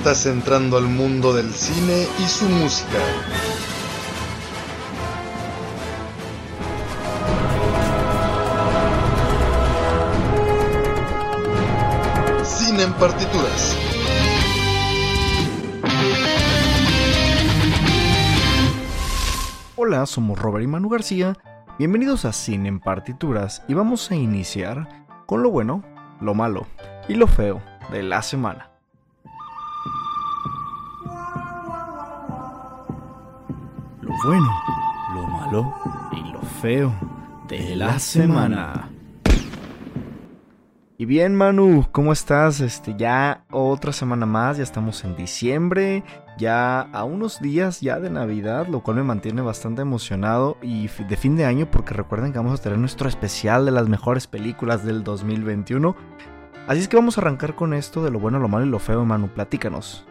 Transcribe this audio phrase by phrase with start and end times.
[0.00, 2.98] Estás entrando al mundo del cine y su música.
[12.42, 13.76] Cine en partituras.
[19.76, 21.36] Hola, somos Robert y Manu García.
[21.78, 25.84] Bienvenidos a Cine en Partituras y vamos a iniciar con lo bueno,
[26.22, 26.66] lo malo
[27.06, 27.60] y lo feo
[27.92, 28.69] de la semana.
[34.24, 34.54] Bueno,
[35.14, 35.74] lo malo
[36.12, 36.92] y lo feo
[37.48, 38.90] de la semana.
[40.98, 42.60] Y bien, Manu, ¿cómo estás?
[42.60, 46.04] Este, ya otra semana más, ya estamos en diciembre,
[46.36, 51.16] ya a unos días ya de Navidad, lo cual me mantiene bastante emocionado y de
[51.16, 54.84] fin de año porque recuerden que vamos a tener nuestro especial de las mejores películas
[54.84, 55.96] del 2021.
[56.66, 58.78] Así es que vamos a arrancar con esto de lo bueno, lo malo y lo
[58.78, 60.04] feo, Manu, platícanos.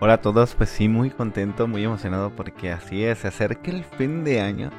[0.00, 3.82] Hola a todos, pues sí, muy contento, muy emocionado porque así es, se acerca el
[3.82, 4.70] fin de año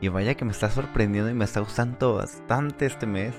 [0.00, 3.34] y vaya que me está sorprendiendo y me está gustando bastante este mes.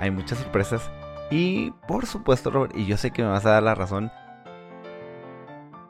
[0.00, 0.90] Hay muchas sorpresas
[1.30, 4.10] y por supuesto, Robert, y yo sé que me vas a dar la razón.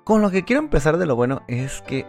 [0.05, 2.05] Con lo que quiero empezar de lo bueno es que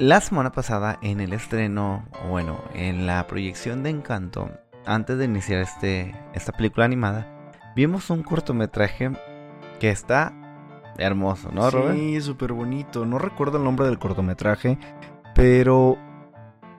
[0.00, 4.50] la semana pasada en el estreno, bueno, en la proyección de Encanto,
[4.84, 9.12] antes de iniciar este, esta película animada, vimos un cortometraje
[9.78, 10.34] que está
[10.98, 11.96] hermoso, ¿no, Robert?
[11.96, 13.06] Sí, súper bonito.
[13.06, 14.78] No recuerdo el nombre del cortometraje,
[15.34, 15.98] pero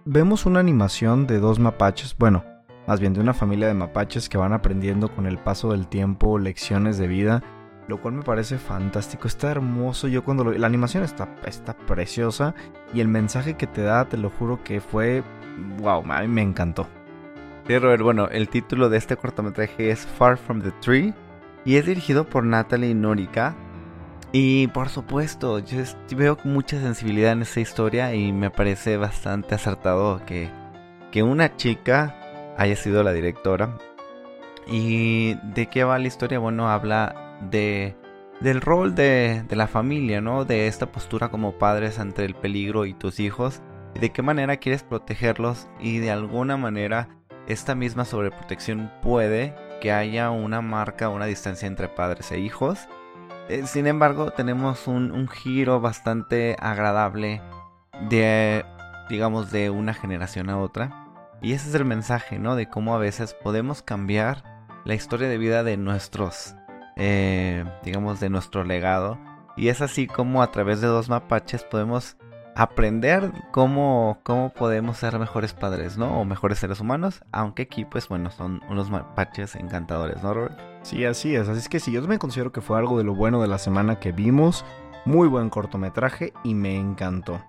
[0.06, 2.44] vemos una animación de dos mapaches, bueno,
[2.88, 6.40] más bien de una familia de mapaches que van aprendiendo con el paso del tiempo
[6.40, 7.44] lecciones de vida,
[7.88, 10.08] lo cual me parece fantástico, está hermoso.
[10.08, 12.56] Yo cuando lo, la animación está, está preciosa
[12.94, 15.24] y el mensaje que te da, te lo juro que fue,
[15.80, 16.88] wow, a mí me encantó.
[17.68, 21.14] Sí, Robert, bueno, el título de este cortometraje es Far From the Tree
[21.64, 23.56] y es dirigido por Natalie Norika.
[24.34, 25.84] Y por supuesto, yo
[26.16, 30.50] veo mucha sensibilidad en esta historia y me parece bastante acertado que,
[31.12, 32.16] que una chica
[32.58, 33.78] haya sido la directora.
[34.68, 36.40] ¿Y de qué va la historia?
[36.40, 37.96] Bueno, habla de
[38.40, 40.46] del rol de, de la familia, ¿no?
[40.46, 43.62] De esta postura como padres ante el peligro y tus hijos.
[43.96, 47.10] Y de qué manera quieres protegerlos y de alguna manera
[47.48, 52.88] esta misma sobreprotección puede que haya una marca, una distancia entre padres e hijos.
[53.52, 57.42] Eh, sin embargo, tenemos un, giro bastante agradable
[58.08, 58.64] de,
[59.10, 61.10] digamos, de una generación a otra.
[61.42, 62.56] Y ese es el mensaje, ¿no?
[62.56, 64.46] De cómo a veces podemos cambiar
[64.86, 66.56] la historia de vida de nuestros,
[66.96, 69.20] eh, digamos, de nuestro legado.
[69.58, 72.16] Y es así como a través de dos mapaches podemos
[72.56, 76.20] aprender cómo, cómo podemos ser mejores padres, ¿no?
[76.20, 77.24] O mejores seres humanos.
[77.32, 80.60] Aunque aquí, pues bueno, son unos mapaches encantadores, ¿no, Robert?
[80.84, 81.48] Sí, así es.
[81.48, 83.58] Así es que sí, yo me considero que fue algo de lo bueno de la
[83.58, 84.66] semana que vimos.
[85.06, 87.42] Muy buen cortometraje y me encantó.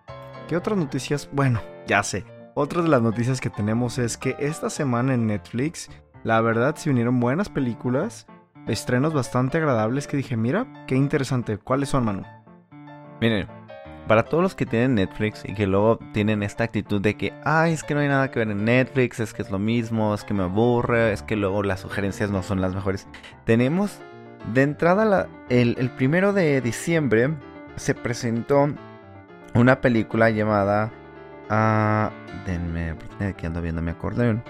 [0.48, 1.28] ¿Qué otras noticias?
[1.32, 2.24] Bueno, ya sé.
[2.54, 5.90] Otra de las noticias que tenemos es que esta semana en Netflix,
[6.22, 8.26] la verdad, se unieron buenas películas,
[8.66, 11.56] estrenos bastante agradables que dije, mira, qué interesante.
[11.58, 12.24] ¿Cuáles son, Manu?
[13.20, 13.48] Miren,
[14.08, 17.72] para todos los que tienen Netflix y que luego tienen esta actitud de que, ay,
[17.72, 20.24] es que no hay nada que ver en Netflix, es que es lo mismo, es
[20.24, 23.06] que me aburre, es que luego las sugerencias no son las mejores.
[23.44, 24.00] Tenemos
[24.52, 27.30] de entrada la- el, primero de diciembre
[27.76, 28.68] se presentó
[29.54, 30.90] una película llamada...
[31.48, 32.10] ah,
[32.46, 32.96] denme
[33.36, 34.42] que ando viendo mi acordeón.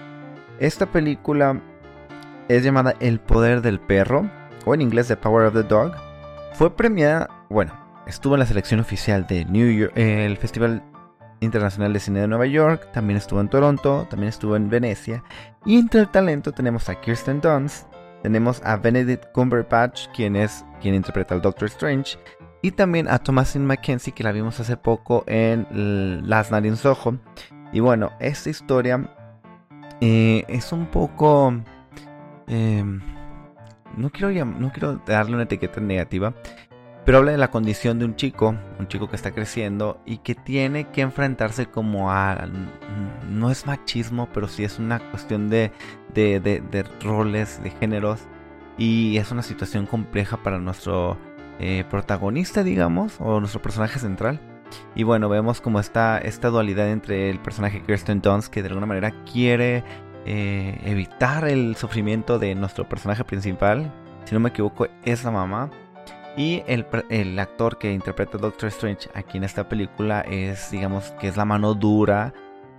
[0.59, 1.61] Esta película
[2.47, 4.29] es llamada El Poder del Perro,
[4.65, 5.93] o en inglés The Power of the Dog.
[6.53, 7.73] Fue premiada, bueno,
[8.07, 10.83] estuvo en la selección oficial de New York, eh, el Festival
[11.39, 15.23] Internacional de Cine de Nueva York, también estuvo en Toronto, también estuvo en Venecia.
[15.65, 17.87] Y entre el talento tenemos a Kirsten Dunst,
[18.21, 22.17] tenemos a Benedict Cumberbatch, quien es quien interpreta al Doctor Strange,
[22.61, 26.77] y también a Thomasin McKenzie, que la vimos hace poco en L- Last Night in
[26.77, 27.17] Soho.
[27.73, 29.13] Y bueno, esta historia
[29.99, 31.53] eh, es un poco...
[32.47, 32.85] eh,
[33.97, 36.33] no, quiero no quiero darle una etiqueta negativa,
[37.05, 40.35] pero habla de la condición de un chico, un chico que está creciendo y que
[40.35, 42.47] tiene que enfrentarse como a...
[43.29, 45.71] No es machismo, pero sí es una cuestión de,
[46.13, 48.21] de, de, roles, de géneros.
[48.77, 51.17] Y es una situación compleja para nuestro
[51.59, 54.39] eh, protagonista, digamos, o nuestro personaje central.
[54.95, 58.87] Y bueno, vemos como está esta dualidad entre el personaje Kirsten Dunst, que de alguna
[58.87, 59.83] manera quiere
[60.25, 63.91] eh, evitar el sufrimiento de nuestro personaje principal.
[64.23, 65.69] Si no me equivoco, es la mamá.
[66.35, 71.27] Y el, actor que interpreta a Doctor Strange aquí en esta película es, digamos, que
[71.27, 72.33] es la mano dura,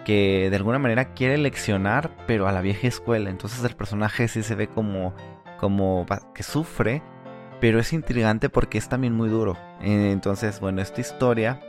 [0.05, 3.31] que de alguna manera quiere leccionar, pero a la vieja escuela.
[3.31, 5.15] Entonces el personaje sí se ve como,
[5.59, 6.05] como
[6.35, 7.03] que sufre,
[7.61, 9.57] pero es intrigante porque es también muy duro.
[9.81, 11.61] Entonces, bueno, esta historia,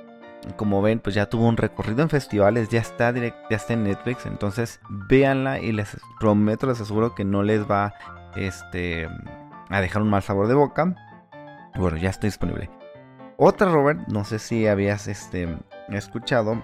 [0.58, 3.84] como ven, pues ya tuvo un recorrido en festivales, ya está, direct, ya está en
[3.84, 4.26] Netflix.
[4.26, 7.94] Entonces, véanla y les prometo, les aseguro que no les va
[8.36, 9.08] este,
[9.70, 10.96] a dejar un mal sabor de boca.
[11.78, 12.70] Bueno, ya está disponible.
[13.38, 15.58] Otra, Robert, no sé si habías este,
[15.90, 16.64] escuchado.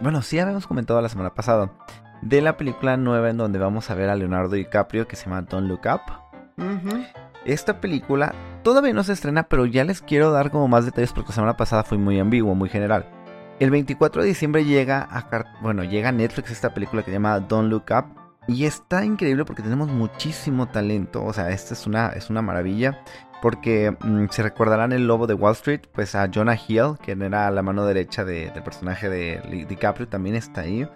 [0.00, 1.72] Bueno, sí habíamos comentado la semana pasada.
[2.20, 5.42] De la película nueva en donde vamos a ver a Leonardo DiCaprio que se llama
[5.42, 6.02] Don't Look Up.
[7.44, 11.30] Esta película todavía no se estrena, pero ya les quiero dar como más detalles porque
[11.30, 13.06] la semana pasada fue muy ambiguo, muy general.
[13.58, 17.40] El 24 de diciembre llega a, bueno, llega a Netflix esta película que se llama
[17.40, 18.04] Don't Look Up.
[18.48, 21.24] Y está increíble porque tenemos muchísimo talento.
[21.24, 23.02] O sea, esta es una, es una maravilla
[23.42, 27.50] porque mm, se recordarán el lobo de Wall Street, pues a Jonah Hill, que era
[27.50, 30.88] la mano derecha del personaje de DiCaprio, también está ahí.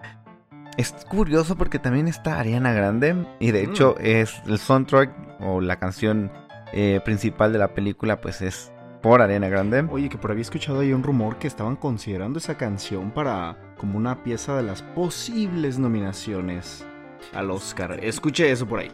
[0.79, 4.05] Es curioso porque también está Ariana Grande y de hecho mm.
[4.05, 6.31] es el soundtrack o la canción
[6.73, 8.73] eh, principal de la película pues es
[9.03, 9.85] por Ariana Grande.
[9.91, 13.99] Oye, que por había escuchado ahí un rumor que estaban considerando esa canción para como
[13.99, 16.87] una pieza de las posibles nominaciones
[17.35, 17.99] al Oscar.
[18.03, 18.93] Escuché eso por ahí.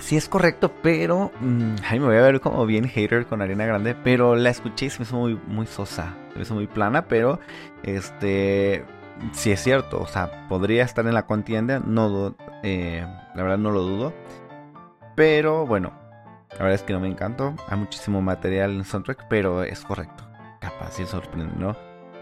[0.00, 1.30] Sí es correcto, pero...
[1.40, 4.86] Mm, ay, me voy a ver como bien hater con Arena Grande, pero la escuché
[4.86, 7.40] y se me hizo muy, muy sosa, se me hizo muy plana, pero
[7.82, 8.84] este...
[9.32, 13.70] Sí es cierto, o sea, podría estar en la contienda, no, eh, la verdad no
[13.70, 14.12] lo dudo.
[15.14, 15.92] Pero bueno,
[16.50, 17.54] la verdad es que no me encantó.
[17.68, 20.24] Hay muchísimo material en soundtrack, pero es correcto.
[20.60, 21.76] Capaz, sí sorprende, ¿no?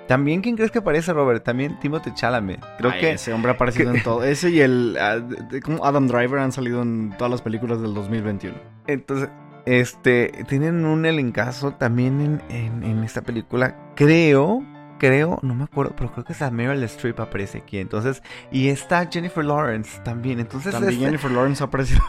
[0.06, 1.44] También, ¿quién crees que aparece, Robert?
[1.44, 2.64] También Timothy Chalamet.
[2.78, 3.12] Creo que.
[3.12, 4.24] Ese hombre ha aparecido en todo.
[4.24, 4.96] Ese y el.
[5.00, 5.20] Ah,
[5.62, 8.56] como Adam Driver han salido en todas las películas del 2021.
[8.86, 9.28] Entonces,
[9.66, 10.44] este.
[10.48, 13.76] Tienen un elencazo también en, en, esta película.
[13.94, 14.62] Creo.
[14.98, 17.78] Creo, no me acuerdo, pero creo que es Meryl Streep aparece aquí.
[17.78, 18.22] Entonces,
[18.52, 20.38] y está Jennifer Lawrence también.
[20.38, 22.02] Entonces, también este Jennifer Lawrence ha aparecido.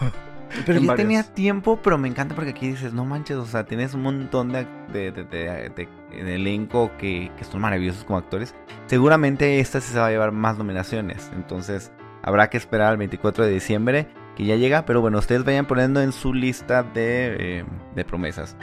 [0.66, 3.94] Pero yo tenía tiempo, pero me encanta porque aquí dices, no manches, o sea, tienes
[3.94, 8.56] un montón de, de, elenco que, que, son maravillosos como actores.
[8.88, 11.32] Seguramente esta sí se va a llevar más nominaciones.
[11.36, 11.92] Entonces,
[12.22, 14.86] habrá que esperar al 24 de diciembre, que ya llega.
[14.86, 17.66] Pero bueno, ustedes vayan poniendo en su lista de, eh,
[17.96, 18.56] de promesas.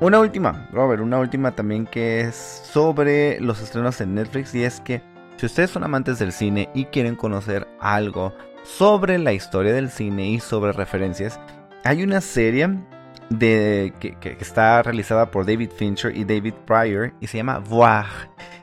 [0.00, 4.54] Una última, Robert, una última también que es sobre los estrenos en Netflix.
[4.54, 5.02] Y es que
[5.36, 8.34] si ustedes son amantes del cine y quieren conocer algo
[8.66, 11.40] sobre la historia del cine y sobre referencias.
[11.84, 12.78] Hay una serie
[13.30, 18.06] de, que, está realizada por David Fincher y David Pryor y se llama Voir.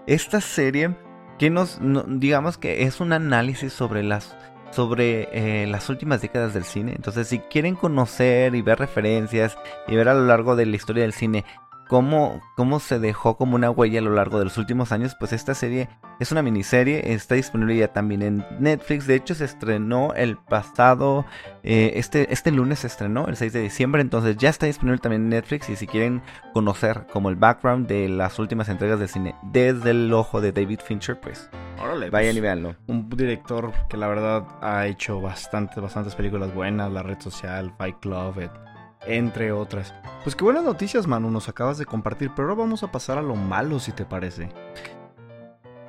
[0.06, 0.96] Esta serie
[1.40, 4.36] que nos, digamos que es un análisis sobre las
[4.72, 6.94] sobre eh, las últimas décadas del cine.
[6.96, 9.56] Entonces, si quieren conocer y ver referencias
[9.88, 11.46] y ver a lo largo de la historia del cine
[11.88, 15.34] cómo, cómo se dejó como una huella a lo largo de los últimos años, pues
[15.34, 15.90] esta serie
[16.20, 21.26] es una miniserie, está disponible ya también en Netflix, de hecho se estrenó el pasado,
[21.64, 25.24] eh, este, este lunes se estrenó, el 6 de diciembre, entonces ya está disponible también
[25.24, 26.22] en Netflix y si quieren
[26.54, 30.80] conocer como el background de las últimas entregas del cine desde el ojo de David
[30.86, 31.50] Fincher, pues
[31.82, 32.76] Órale, vayan pues, y véanlo.
[32.88, 38.00] Un director que la verdad ha hecho bastantes, bastantes películas buenas, La Red Social, Fight
[38.00, 38.50] Club,
[39.06, 39.94] entre otras.
[40.24, 43.22] Pues qué buenas noticias, Manu, nos acabas de compartir, pero ahora vamos a pasar a
[43.22, 44.50] lo malo, si te parece.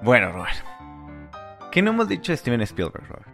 [0.02, 0.56] Bueno, Robert.
[1.70, 3.28] ¿Qué no hemos dicho de Steven Spielberg, Robert?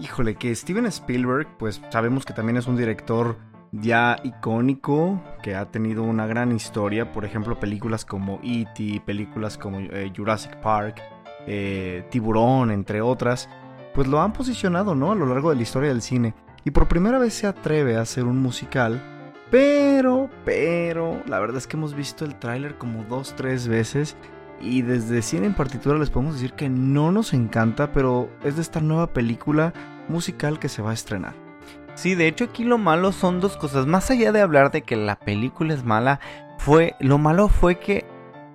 [0.00, 3.36] Híjole, que Steven Spielberg, pues sabemos que también es un director
[3.72, 9.80] ya icónico, que ha tenido una gran historia, por ejemplo, películas como E.T., películas como
[9.80, 11.02] eh, Jurassic Park,
[11.46, 13.48] eh, Tiburón, entre otras,
[13.92, 15.12] pues lo han posicionado, ¿no?
[15.12, 16.34] A lo largo de la historia del cine
[16.64, 19.02] y por primera vez se atreve a hacer un musical.
[19.50, 24.16] Pero, pero, la verdad es que hemos visto el tráiler como dos, tres veces
[24.60, 28.62] y desde cine en particular les podemos decir que no nos encanta, pero es de
[28.62, 29.72] esta nueva película
[30.08, 31.34] musical que se va a estrenar.
[31.94, 33.86] Sí, de hecho aquí lo malo son dos cosas.
[33.86, 36.20] Más allá de hablar de que la película es mala,
[36.58, 38.04] fue lo malo fue que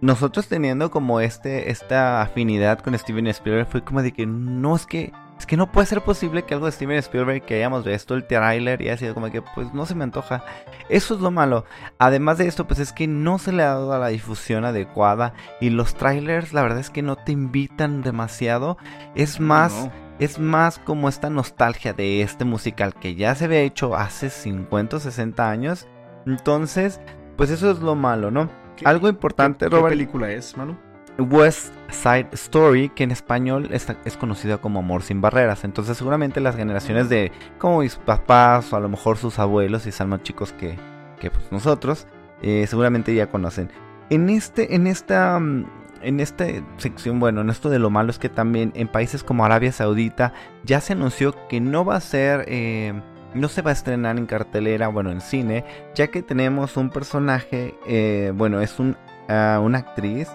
[0.01, 4.85] nosotros teniendo como este esta afinidad con Steven Spielberg fue como de que no es
[4.85, 8.15] que es que no puede ser posible que algo de Steven Spielberg que hayamos visto
[8.15, 10.41] el trailer y ha sido como que pues no se me antoja.
[10.87, 11.65] Eso es lo malo.
[11.99, 15.69] Además de esto, pues es que no se le ha dado la difusión adecuada y
[15.69, 18.77] los trailers la verdad es que no te invitan demasiado.
[19.15, 19.89] Es más...
[20.19, 24.97] Es más como esta nostalgia de este musical que ya se había hecho hace 50
[24.97, 25.87] o 60 años.
[26.27, 27.01] Entonces,
[27.35, 28.47] pues eso es lo malo, ¿no?
[28.85, 29.89] Algo importante, ¿Qué Robert.
[29.89, 30.77] película es, Manu?
[31.17, 35.63] West Side Story, que en español es conocido como Amor sin Barreras.
[35.63, 39.89] Entonces seguramente las generaciones de como mis papás o a lo mejor sus abuelos, y
[39.89, 40.77] están más chicos que,
[41.19, 42.07] que, pues, nosotros,
[42.41, 43.69] eh, seguramente ya conocen.
[44.09, 45.65] En este, en esta, mm,
[46.01, 46.45] en esta
[46.77, 50.33] sección, bueno, en esto de lo malo es que también en países como Arabia Saudita
[50.63, 52.93] ya se anunció que no va a ser, eh,
[53.33, 55.63] no se va a estrenar en cartelera, bueno, en cine,
[55.95, 58.97] ya que tenemos un personaje, eh, bueno, es un,
[59.29, 60.27] ah, una actriz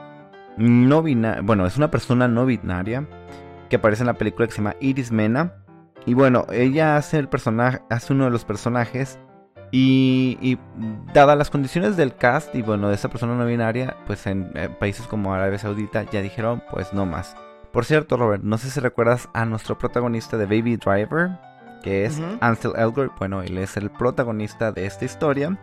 [0.58, 3.06] no binaria, bueno, es una persona no binaria
[3.68, 5.52] que aparece en la película que se llama Iris Mena.
[6.06, 9.18] Y bueno, ella hace el personaje, hace uno de los personajes.
[9.70, 10.58] Y, y
[11.12, 14.70] dadas las condiciones del cast y bueno, de esa persona no binaria, pues en eh,
[14.70, 17.36] países como Arabia Saudita ya dijeron, pues no más.
[17.70, 21.38] Por cierto, Robert, no sé si recuerdas a nuestro protagonista de Baby Driver,
[21.82, 22.20] que es.
[22.40, 23.16] Ansel Elgort.
[23.18, 25.58] Bueno, él es el protagonista de esta historia.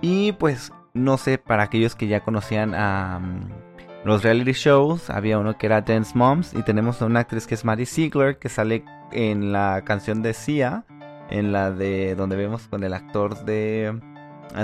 [0.00, 3.65] Y pues, no sé, para aquellos que ya conocían a mm,
[4.06, 6.54] los reality shows, había uno que era Dance Moms.
[6.54, 10.32] Y tenemos a una actriz que es Maddie Ziegler, que sale en la canción de
[10.32, 10.84] Sia,
[11.28, 14.00] en la de donde vemos con el actor de,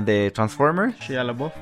[0.04, 0.98] de Transformers.
[1.00, 1.52] Shia LaBeouf.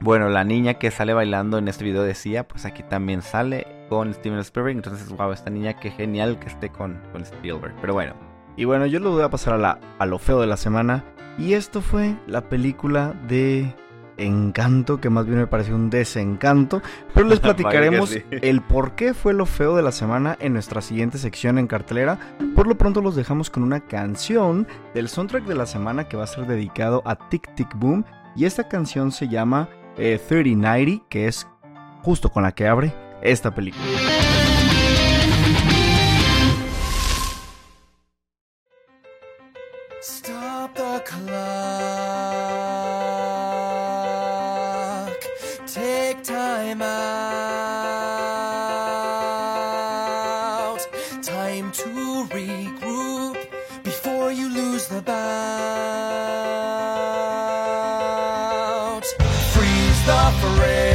[0.00, 3.66] Bueno, la niña que sale bailando en este video de Sia, pues aquí también sale
[3.88, 4.76] con Steven Spielberg.
[4.76, 7.74] Entonces, wow, esta niña, qué genial que esté con, con Spielberg.
[7.80, 8.14] Pero bueno,
[8.56, 11.04] Y bueno, yo lo voy a pasar a, la, a lo feo de la semana.
[11.38, 13.74] Y esto fue la película de
[14.16, 16.82] Encanto, que más bien me pareció un desencanto.
[17.12, 18.22] Pero les platicaremos sí.
[18.30, 22.18] el por qué fue lo feo de la semana en nuestra siguiente sección en cartelera.
[22.54, 26.24] Por lo pronto los dejamos con una canción del soundtrack de la semana que va
[26.24, 28.04] a ser dedicado a Tic Tic Boom.
[28.36, 31.46] Y esta canción se llama eh, 3090, que es
[32.02, 32.92] justo con la que abre
[33.22, 33.84] esta película.
[46.24, 46.88] Time out.
[51.22, 53.36] Time to regroup
[53.82, 55.84] before you lose the bout.
[59.52, 60.93] Freeze the frame.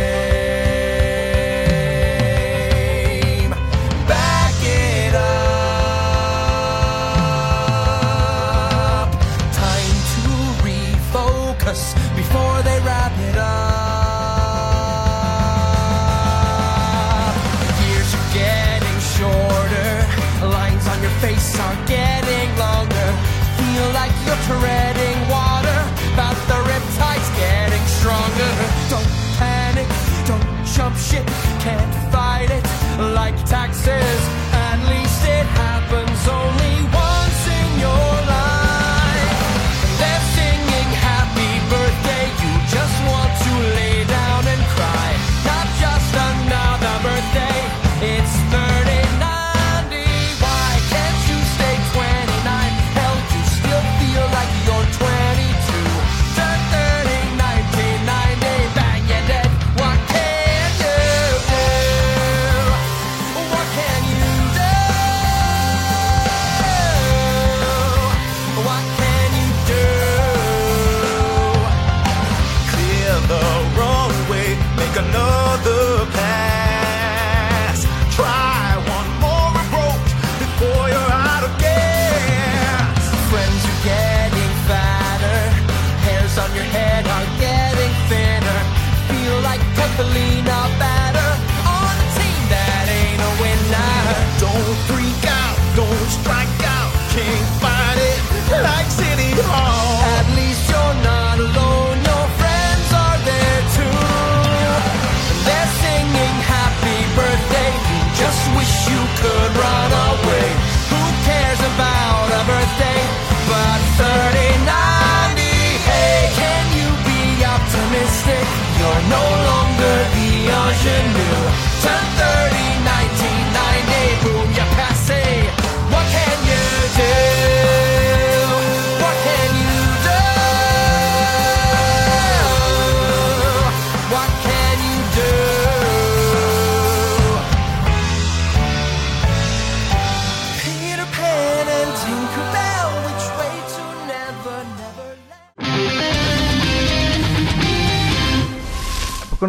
[94.88, 95.39] freak out.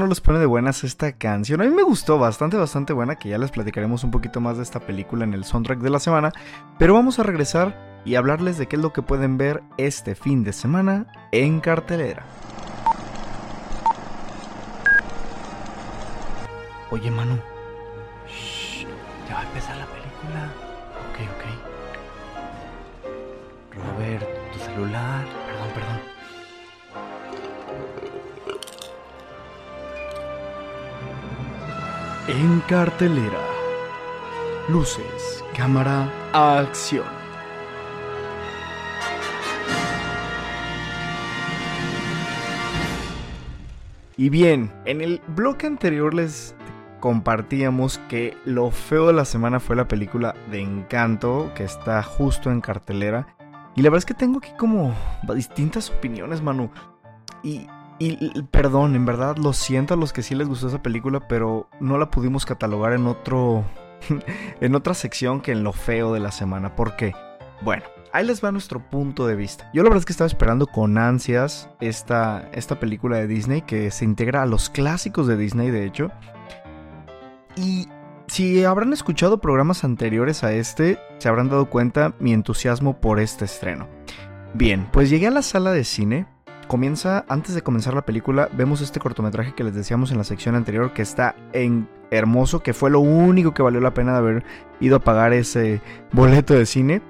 [0.01, 1.61] No los pone de buenas esta canción?
[1.61, 4.63] A mí me gustó bastante, bastante buena, que ya les platicaremos un poquito más de
[4.63, 6.33] esta película en el soundtrack de la semana.
[6.79, 10.43] Pero vamos a regresar y hablarles de qué es lo que pueden ver este fin
[10.43, 12.25] de semana en cartelera.
[16.91, 17.39] Oye, Manu.
[18.27, 18.87] Shh,
[19.29, 20.51] ya va a empezar la película.
[21.11, 21.45] Ok, ok.
[23.77, 25.20] Robert, tu celular.
[32.33, 33.41] En cartelera.
[34.69, 37.05] Luces, cámara, acción.
[44.17, 46.55] Y bien, en el bloque anterior les
[47.01, 52.53] compartíamos que lo feo de la semana fue la película de Encanto, que está justo
[52.53, 53.27] en cartelera.
[53.75, 54.95] Y la verdad es que tengo aquí como
[55.35, 56.71] distintas opiniones, Manu.
[57.43, 57.67] Y,
[58.01, 61.69] y perdón, en verdad lo siento a los que sí les gustó esa película, pero
[61.81, 63.65] no la pudimos catalogar en otro.
[64.61, 66.75] en otra sección que en lo feo de la semana.
[66.75, 67.13] ¿Por qué?
[67.63, 69.71] Bueno, ahí les va nuestro punto de vista.
[69.75, 73.91] Yo la verdad es que estaba esperando con ansias esta, esta película de Disney que
[73.91, 76.11] se integra a los clásicos de Disney, de hecho.
[77.57, 77.89] Y
[78.29, 83.45] si habrán escuchado programas anteriores a este, se habrán dado cuenta mi entusiasmo por este
[83.45, 83.89] estreno.
[84.55, 86.27] Bien, pues llegué a la sala de cine.
[86.71, 90.55] Comienza, antes de comenzar la película, vemos este cortometraje que les decíamos en la sección
[90.55, 94.45] anterior que está en hermoso, que fue lo único que valió la pena de haber
[94.79, 97.03] ido a pagar ese boleto de cine.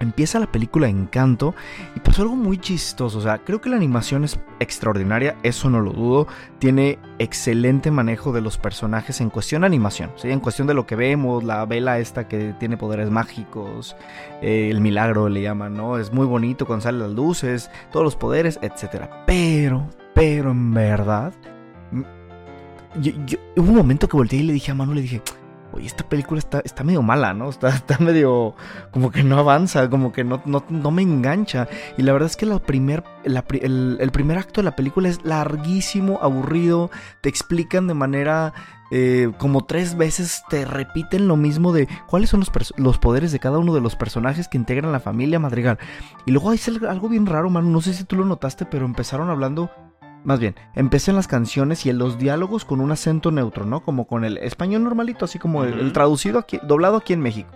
[0.00, 1.54] Empieza la película Encanto
[1.94, 3.18] y pasó algo muy chistoso.
[3.18, 6.26] O sea, creo que la animación es extraordinaria, eso no lo dudo.
[6.58, 10.10] Tiene excelente manejo de los personajes en cuestión de animación.
[10.16, 10.30] ¿sí?
[10.30, 13.94] En cuestión de lo que vemos, la vela esta que tiene poderes mágicos,
[14.40, 15.98] eh, el milagro le llaman, ¿no?
[15.98, 19.04] Es muy bonito cuando salen las luces, todos los poderes, etc.
[19.26, 21.34] Pero, pero en verdad,
[22.98, 23.12] yo,
[23.56, 25.22] hubo un momento que volteé y le dije a Manu, le dije,
[25.72, 27.48] oye, esta película está, está medio mala, ¿no?
[27.48, 28.54] Está, está medio
[28.90, 31.68] como que no avanza, como que no, no, no me engancha.
[31.96, 35.24] Y la verdad es que la primer, el, el, primer acto de la película es
[35.24, 36.90] larguísimo, aburrido,
[37.20, 38.52] te explican de manera...
[38.92, 43.38] Eh, como tres veces te repiten lo mismo de cuáles son los, los, poderes de
[43.38, 45.78] cada uno de los personajes que integran la familia Madrigal.
[46.26, 47.68] Y luego hay algo bien raro, mano.
[47.68, 49.70] No sé si tú lo notaste, pero empezaron hablando
[50.24, 53.82] más bien, empecé en las canciones y en los diálogos con un acento neutro, ¿no?
[53.82, 57.50] Como con el español normalito, así como el, el traducido aquí, doblado aquí en México.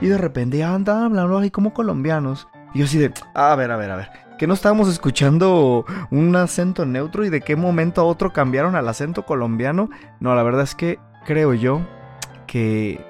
[0.00, 2.48] Y de repente andan hablando ahí como colombianos.
[2.74, 4.10] Y yo así de, a ver, a ver, a ver.
[4.38, 8.88] Que no estábamos escuchando un acento neutro y de qué momento a otro cambiaron al
[8.88, 9.88] acento colombiano.
[10.20, 11.80] No, la verdad es que creo yo
[12.46, 13.04] que,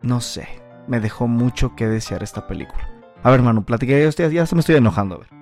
[0.00, 0.48] no sé,
[0.88, 2.88] me dejó mucho que desear esta película.
[3.22, 5.39] A ver, Manu, platiqué, ya, ya se me estoy enojando, a ver.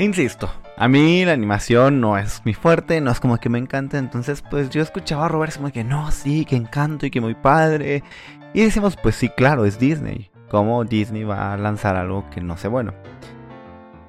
[0.00, 3.98] Insisto, a mí la animación no es mi fuerte, no es como que me encanta.
[3.98, 7.34] Entonces, pues yo escuchaba a Robert como que no, sí, que encanto y que muy
[7.34, 8.02] padre.
[8.54, 10.30] Y decimos, pues sí, claro, es Disney.
[10.48, 12.94] ¿Cómo Disney va a lanzar algo que no sé bueno?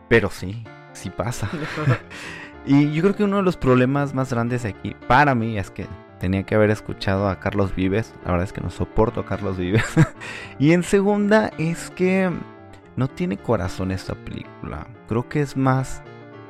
[0.08, 1.50] Pero sí, sí pasa.
[2.66, 5.88] y yo creo que uno de los problemas más grandes aquí, para mí, es que
[6.22, 8.16] tenía que haber escuchado a Carlos Vives.
[8.24, 9.94] La verdad es que no soporto a Carlos Vives.
[10.58, 12.32] y en segunda, es que
[12.96, 14.88] no tiene corazón esta película.
[15.12, 16.02] Creo que es más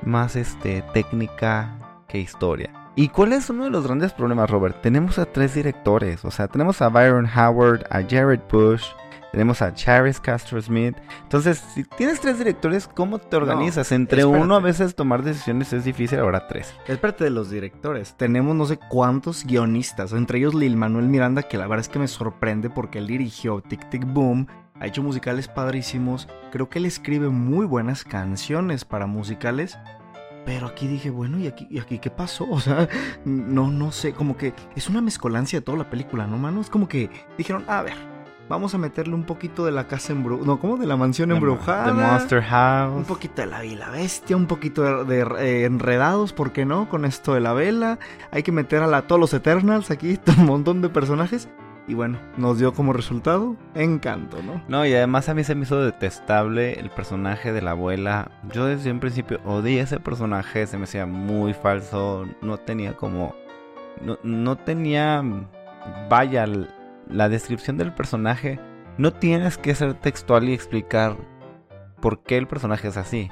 [0.03, 2.69] más este, técnica que historia.
[2.95, 4.83] ¿Y cuál es uno de los grandes problemas, Robert?
[4.83, 8.83] Tenemos a tres directores, o sea, tenemos a Byron Howard, a Jared Bush,
[9.31, 10.95] tenemos a Charis Castro Smith.
[11.23, 13.89] Entonces, si tienes tres directores, ¿cómo te organizas?
[13.89, 14.43] No, Entre espérate.
[14.43, 16.71] uno a veces tomar decisiones es difícil, ahora tres.
[16.87, 18.13] Espérate de los directores.
[18.15, 21.97] Tenemos no sé cuántos guionistas, entre ellos Lil Manuel Miranda, que la verdad es que
[21.97, 24.45] me sorprende porque él dirigió Tic Tic Boom,
[24.81, 26.27] ha hecho musicales padrísimos.
[26.51, 29.77] Creo que él escribe muy buenas canciones para musicales.
[30.43, 32.47] Pero aquí dije, bueno, ¿y aquí, ¿y aquí qué pasó?
[32.49, 32.89] O sea,
[33.23, 36.61] no, no sé, como que es una mezcolancia de toda la película, ¿no, mano?
[36.61, 37.93] Es como que dijeron, a ver,
[38.49, 40.77] vamos a meterle un poquito de la casa embrujada, no, ¿cómo?
[40.77, 41.85] De la mansión embrujada.
[41.85, 43.07] The Monster Un House.
[43.07, 46.89] poquito de la Vila Bestia, un poquito de, de, eh, enredados, ¿por qué no?
[46.89, 47.99] Con esto de la vela.
[48.31, 51.49] Hay que meter a la, todos los Eternals aquí, un montón de personajes.
[51.91, 54.63] Y bueno, nos dio como resultado encanto, ¿no?
[54.69, 58.31] No, y además a mí se me hizo detestable el personaje de la abuela.
[58.53, 63.35] Yo desde un principio odié ese personaje, se me hacía muy falso, no tenía como...
[64.01, 65.21] No, no tenía...
[66.09, 66.47] Vaya,
[67.09, 68.57] la descripción del personaje.
[68.97, 71.17] No tienes que ser textual y explicar
[72.01, 73.29] por qué el personaje es así.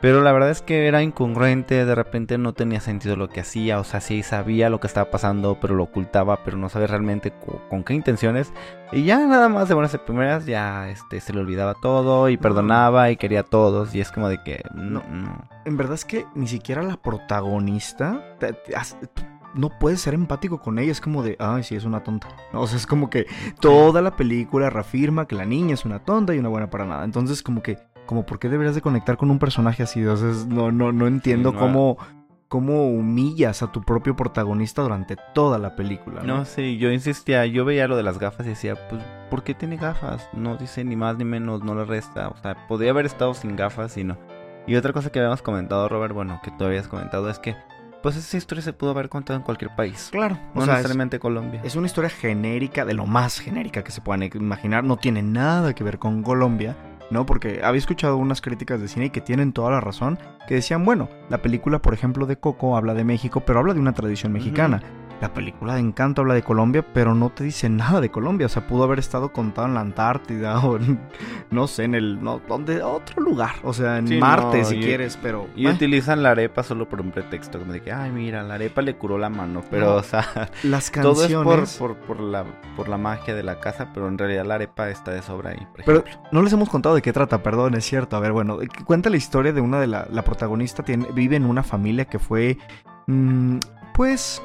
[0.00, 3.78] Pero la verdad es que era incongruente, de repente no tenía sentido lo que hacía,
[3.78, 7.32] o sea, sí sabía lo que estaba pasando, pero lo ocultaba, pero no sabía realmente
[7.32, 8.52] co- con, qué intenciones.
[8.92, 12.38] Y ya nada más de buenas a primeras ya este, se le olvidaba todo y
[12.38, 15.48] perdonaba y quería a todos y es como de que no, no.
[15.66, 18.96] En verdad es que ni siquiera la protagonista te- te hace-
[19.52, 20.92] no puedes ser empático con ella.
[20.92, 22.28] Es como de, ay, sí, es una tonta.
[22.52, 22.60] ¿no?
[22.62, 23.26] O sea, es como que
[23.60, 27.04] toda la película reafirma que la niña es una tonta y una buena para nada.
[27.04, 27.76] Entonces, como que,
[28.10, 30.04] como, ¿por qué deberías de conectar con un personaje así?
[30.04, 31.58] O sea, es- no, no, no entiendo no.
[31.60, 31.96] cómo,
[32.48, 36.20] cómo humillas a tu propio protagonista durante toda la película.
[36.22, 36.38] ¿no?
[36.38, 39.54] No, sí, yo insistía, yo veía lo de las gafas y decía, pues, ¿por qué
[39.54, 40.28] tiene gafas?
[40.32, 42.28] No dice ni más ni menos, no le resta.
[42.28, 44.18] O sea, podría haber estado sin gafas y no.
[44.66, 47.54] Y otra cosa que habíamos comentado, Robert, bueno, que tú habías comentado es que,
[48.02, 50.08] pues, esa historia se pudo haber contado en cualquier país.
[50.10, 51.60] Claro, o No sea, es- necesariamente Colombia.
[51.62, 54.82] Es una historia genérica, de lo más genérica que se puedan imaginar.
[54.84, 56.76] No tiene nada que ver con Colombia,
[57.10, 57.26] ¿no?
[57.26, 60.84] Porque había escuchado unas críticas de cine y que tienen toda la razón, que decían,
[60.84, 64.32] bueno, la película, por ejemplo, de Coco habla de México, pero habla de una tradición
[64.32, 64.82] mexicana.
[65.20, 68.46] La película de Encanto habla de Colombia, pero no te dice nada de Colombia.
[68.46, 70.98] O sea, pudo haber estado contado en la Antártida o en,
[71.50, 73.50] no sé, en el, no, donde, otro lugar.
[73.62, 75.46] O sea, en Sí, Marte, no, si y- quieres, pero...
[75.54, 78.54] Y eh, utilizan la arepa solo por un pretexto, como de que, ay, mira, la
[78.54, 81.76] arepa le curó la mano, pero, No, o sea, las todo es canciones...
[81.76, 84.88] por, por, por la, por la magia de la casa, pero en realidad la arepa
[84.88, 87.84] está de sobra ahí, por Pero no les hemos contado de qué trata, perdón, es
[87.84, 88.16] cierto.
[88.16, 91.36] A ver, bueno, eh, cuenta la historia de una de la, la protagonista, tiene, vive
[91.36, 92.56] en una familia que fue,
[93.06, 93.58] mm,
[93.92, 94.40] pues,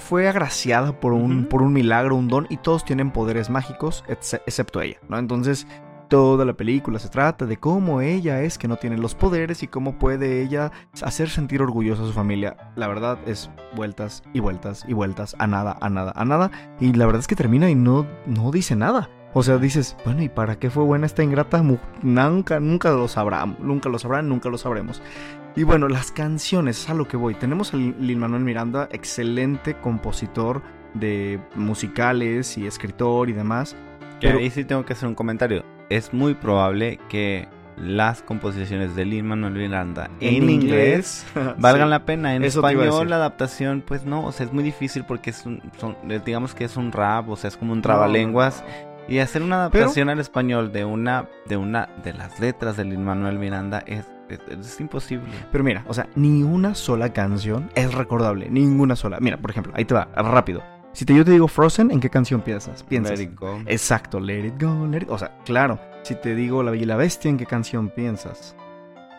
[0.00, 4.42] fue agraciada por un, por un milagro, un don, y todos tienen poderes mágicos, exce-
[4.46, 5.18] excepto ella, ¿no?
[5.18, 5.66] Entonces,
[6.08, 9.68] toda la película se trata de cómo ella es que no tiene los poderes y
[9.68, 12.56] cómo puede ella hacer sentir orgullosa a su familia.
[12.74, 16.50] La verdad es vueltas y vueltas y vueltas a nada, a nada, a nada.
[16.80, 19.08] Y la verdad es que termina y no, no dice nada.
[19.32, 21.62] O sea, dices, bueno, ¿y para qué fue buena esta ingrata?
[22.02, 25.00] Nunca, nunca lo sabrán, nunca lo sabrán, nunca lo sabremos.
[25.56, 27.34] Y bueno, las canciones, es a lo que voy.
[27.34, 30.62] Tenemos a Lin Manuel Miranda, excelente compositor
[30.94, 33.74] de musicales y escritor y demás.
[34.20, 35.64] Que pero- ahí sí tengo que hacer un comentario.
[35.88, 41.26] Es muy probable que las composiciones de Lin Manuel Miranda en, inglés
[41.58, 41.90] valgan Sí.
[41.90, 42.34] la pena.
[42.36, 45.62] En Eso español la adaptación, pues no, o sea, es muy difícil porque es un,
[45.78, 48.62] son- digamos que es un rap, o sea, es como un trabalenguas.
[49.08, 52.84] Y hacer una Pero- adaptación al español de una, de una de las letras de
[52.84, 55.28] Lin Manuel Miranda es, es, es imposible.
[55.50, 59.18] Pero mira, o sea, ni una sola canción es recordable, ninguna sola.
[59.20, 60.62] Mira, por ejemplo, ahí te va, rápido.
[60.92, 62.82] Si te, yo te digo Frozen, ¿en qué canción piensas?
[62.82, 63.18] Piensas.
[63.18, 63.60] Let it go.
[63.66, 66.86] Exacto, Let It Go, Let It O sea, claro, si te digo La Bella y
[66.86, 68.56] la Bestia, ¿en qué canción piensas?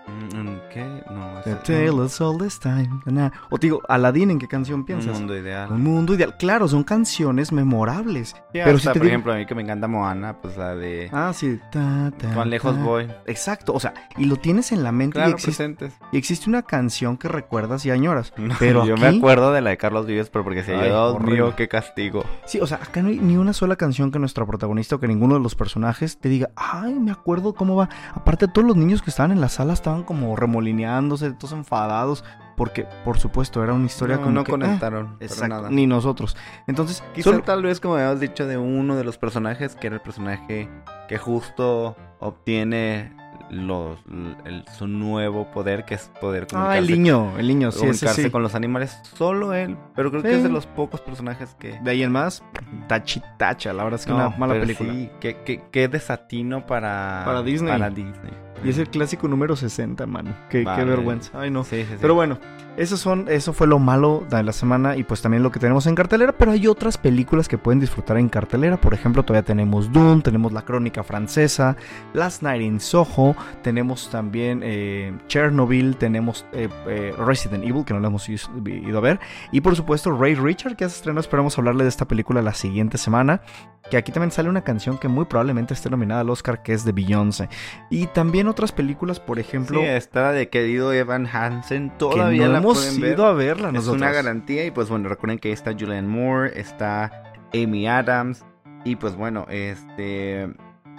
[0.08, 1.04] Mm, ¿Qué?
[1.10, 2.90] No, The es Tale is all this time.
[3.06, 3.32] na.
[3.50, 5.18] O te digo, Aladdin, ¿en qué canción un piensas?
[5.18, 5.72] mundo ideal.
[5.72, 6.36] Un mundo ideal.
[6.38, 8.30] Claro, son canciones memorables.
[8.30, 10.58] Sí, pero hasta, si te por digo- ejemplo, a mí que me encanta Moana, pues
[10.58, 11.60] la de Ah, sí.
[11.72, 12.84] Ta, ta, Cuán lejos ta.
[12.84, 13.08] voy.
[13.26, 15.94] Exacto, o sea, y lo tienes en la mente y, Claro, existe, presentes.
[16.12, 18.34] y existe una canción que recuerdas y añoras.
[18.42, 21.20] No, Pero yo aquí- me acuerdo de la de Carlos Vives, pero porque se Dios
[21.22, 22.24] mío, qué castigo.
[22.46, 25.08] Sí, o sea, acá no hay ni una sola canción que nuestra protagonista o que
[25.08, 27.90] ninguno de los personajes te diga, ay, me acuerdo cómo va.
[28.14, 32.24] Aparte, todos los niños que estaban en la sala estaban como remolineándose, todos enfadados,
[32.58, 35.08] porque, por supuesto, era una historia no, como no que, conectaron.
[35.14, 35.70] ah, exacto, nada.
[35.72, 36.36] ni nosotros.
[36.68, 39.96] Entonces, Quizá solo- tal vez, como habíamos dicho, de uno de los personajes, que era
[39.96, 40.70] el personaje
[41.08, 43.16] que justo obtiene
[43.50, 43.98] los,
[44.46, 48.24] el- su nuevo poder, que es poder Ah, el comunicarse, niño, el niño, sí, comunicarse
[48.24, 48.30] sí.
[48.30, 48.98] con los animales.
[49.16, 51.78] Solo él, pero creo que es de los pocos personajes que...
[51.82, 52.44] De ahí en más,
[52.88, 54.94] tachi tacha, la verdad es que No, una mala película.
[54.94, 57.24] Sí, qué, qué- qué desatino para...
[57.26, 57.72] Para Disney.
[57.74, 58.32] Para Disney.
[58.64, 60.34] Y es el clásico número 60, mano.
[60.50, 61.32] Qué, vergüenza.
[61.40, 61.64] Ay, no.
[61.64, 61.98] Sí, sí, sí.
[62.00, 62.38] Pero bueno,
[62.78, 65.88] esos son, eso fue lo malo de la semana y pues también lo que tenemos
[65.88, 68.80] en cartelera, pero hay otras películas que pueden disfrutar en cartelera.
[68.80, 71.76] Por ejemplo, todavía tenemos Dune, tenemos La Crónica Francesa,
[72.14, 78.00] Last Night in Soho, tenemos también eh, Chernobyl, tenemos eh, eh, Resident Evil, que no
[78.00, 79.20] lo hemos ido a ver,
[79.52, 82.98] y por supuesto Ray Richard, que hace estreno, esperamos hablarle de esta película la siguiente
[82.98, 83.42] semana,
[83.90, 86.86] que aquí también sale una canción que muy probablemente esté nominada al Oscar, que es
[86.86, 87.50] de Beyoncé.
[87.90, 89.80] Y también otras películas, por ejemplo...
[89.80, 91.90] Sí, está la de querido Evan Hansen.
[91.90, 93.14] que Todavía no la hemos pueden ver.
[93.14, 93.98] ido a verla Es nosotros.
[94.02, 94.66] una garantía.
[94.66, 98.46] Y pues bueno, recuerden que está Julianne Moore, está Amy Adams.
[98.86, 100.50] Y pues bueno, este.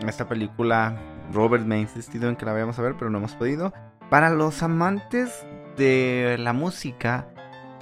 [0.07, 0.97] Esta película,
[1.33, 3.73] Robert me ha insistido en que la vayamos a ver, pero no hemos podido.
[4.11, 7.29] Para los amantes de la música,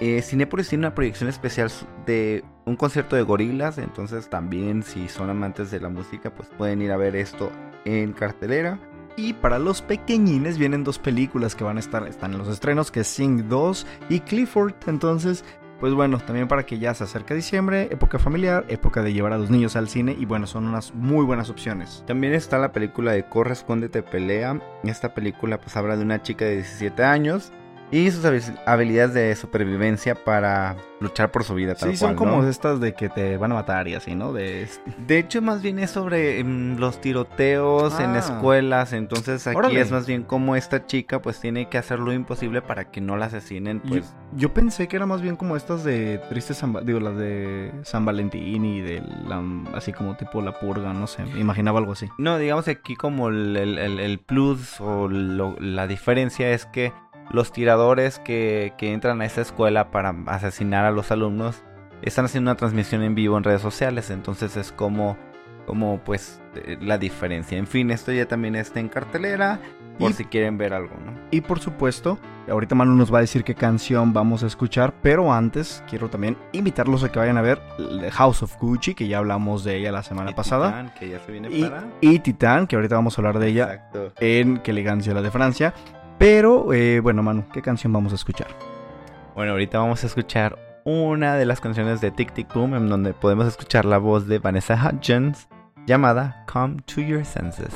[0.01, 1.71] eh, Cinépolis tiene una proyección especial
[2.07, 3.79] de un concierto de gorilas.
[3.79, 7.51] Entonces, también, si son amantes de la música, pues pueden ir a ver esto
[7.85, 8.79] en cartelera.
[9.23, 12.91] Y para los pequeñines vienen dos películas que van a estar, están en los estrenos,
[12.91, 14.73] que es Sing 2 y Clifford.
[14.87, 15.45] Entonces,
[15.79, 19.39] Pues bueno, también para que ya se acerque diciembre, época familiar, época de llevar a
[19.39, 22.05] los niños al cine y bueno, son unas muy buenas opciones.
[22.07, 24.61] También está la película de Corre, Escóndete, Pelea.
[24.85, 27.51] Esta película pues habla de una chica de 17 años
[27.91, 31.75] y sus habi- habilidades de supervivencia para luchar por su vida.
[31.75, 32.37] Tal Sí, son cual, ¿no?
[32.37, 34.33] como estas de que te van a matar y así, ¿no?
[34.33, 34.69] De
[35.07, 38.19] De hecho, más bien es sobre mm, los tiroteos en Ah.
[38.19, 38.93] escuelas.
[38.93, 39.81] Entonces aquí Órale.
[39.81, 43.17] es más bien como esta chica pues tiene que hacer lo imposible para que no
[43.17, 43.81] la asesinen.
[43.85, 47.17] Yo, Pues yo pensé que era más bien como estas de Triste San digo, las
[47.17, 49.43] de San Valentín y de la,
[49.75, 52.09] así como tipo La Purga, no sé, me imaginaba algo así.
[52.19, 56.93] no, digamos aquí como el, el- el- el plus o lo- la diferencia es que
[57.31, 61.63] los tiradores que, que entran a esta escuela para asesinar a los alumnos
[62.03, 64.11] están haciendo una transmisión en vivo en redes sociales.
[64.11, 65.17] Entonces es como,
[65.67, 67.59] como pues eh, la diferencia.
[67.59, 69.61] En fin, esto ya también está en cartelera.
[69.99, 71.13] Por Y- si quieren ver algo, ¿no?
[71.31, 75.31] Y por supuesto, ahorita Manu nos va a decir qué canción vamos a escuchar, pero
[75.31, 77.61] antes quiero también invitarlos a que vayan a ver
[78.13, 81.19] House of Gucci, que ya hablamos de ella la semana Y pasada, Titán, que ya
[81.21, 81.85] se viene y, para.
[82.01, 84.13] y Titán, que ahorita vamos a hablar de ella Exacto.
[84.21, 85.75] en Qué elegancia la de Francia.
[86.21, 88.49] Pero, eh, bueno, Manu, ¿qué canción vamos a escuchar?
[89.35, 93.15] Bueno, ahorita vamos a escuchar una de las canciones de Tic Tic Boom, en donde
[93.15, 95.49] podemos escuchar la voz de Vanessa Hudgens,
[95.87, 97.73] llamada Come to Your Senses.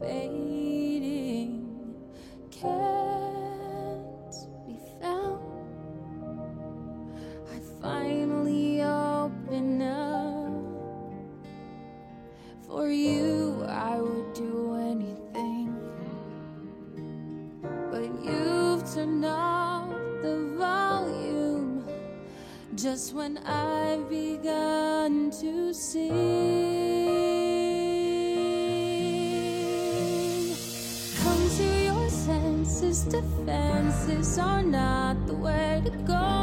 [0.00, 1.66] Fading
[2.50, 4.34] can't
[4.66, 5.40] be found.
[7.52, 10.30] I finally open up.
[12.66, 15.76] For you, I would do anything.
[17.90, 19.90] But you've turned off
[20.22, 21.84] the volume
[22.74, 23.69] just when I've
[33.04, 36.39] defenses are not the way to go,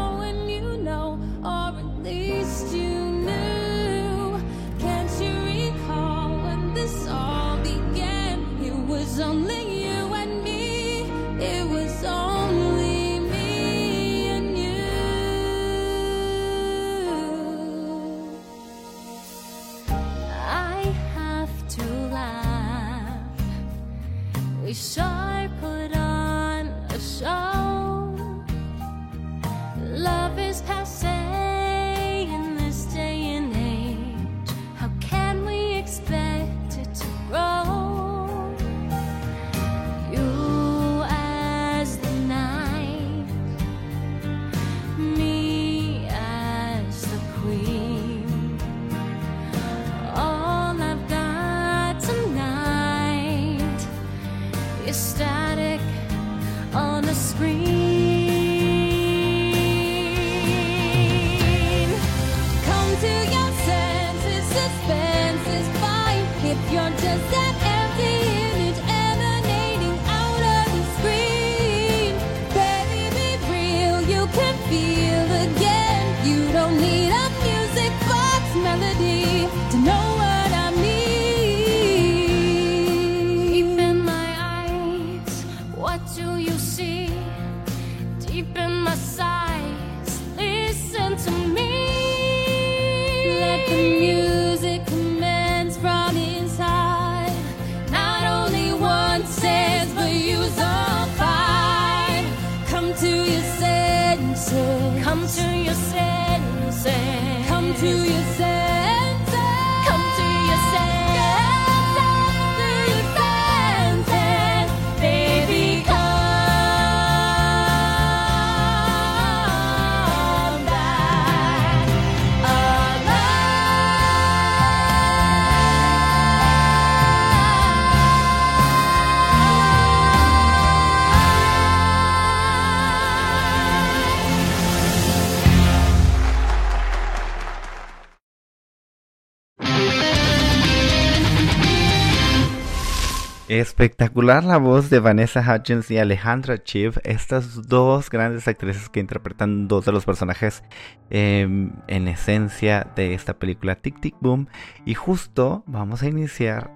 [143.79, 149.67] Espectacular la voz de Vanessa Hudgens y Alejandra Chiv, estas dos grandes actrices que interpretan
[149.67, 150.63] dos de los personajes
[151.11, 154.47] em, en esencia de esta película Tic Tic Boom.
[154.83, 156.71] Y justo vamos a iniciar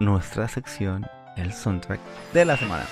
[0.00, 2.00] nuestra sección, el soundtrack
[2.34, 2.84] de la semana.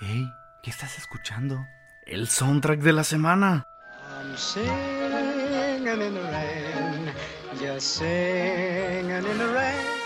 [0.00, 0.28] Hey,
[0.62, 1.58] ¿qué estás escuchando?
[2.06, 3.64] El soundtrack de la semana.
[4.10, 7.14] I'm singing in the rain,
[7.58, 10.05] just singing in the rain.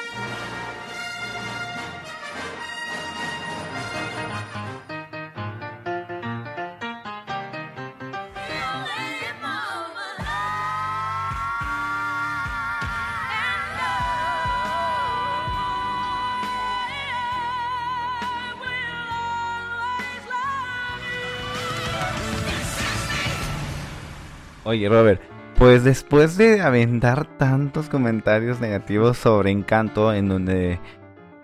[24.70, 25.20] Oye, Robert,
[25.58, 30.78] pues después de aventar tantos comentarios negativos sobre Encanto, en donde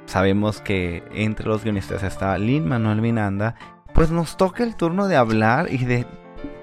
[0.05, 3.57] sabemos que entre los guionistas está Lin Manuel Miranda,
[3.93, 6.07] pues nos toca el turno de hablar y de.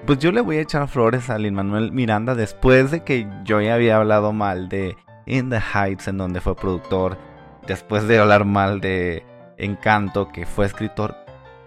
[0.06, 3.60] Pues yo le voy a echar flores a Lin Manuel Miranda después de que yo
[3.60, 4.96] ya había hablado mal de
[5.26, 7.18] In the Heights, en donde fue productor,
[7.66, 9.22] después de hablar mal de
[9.58, 11.14] Encanto, que fue escritor,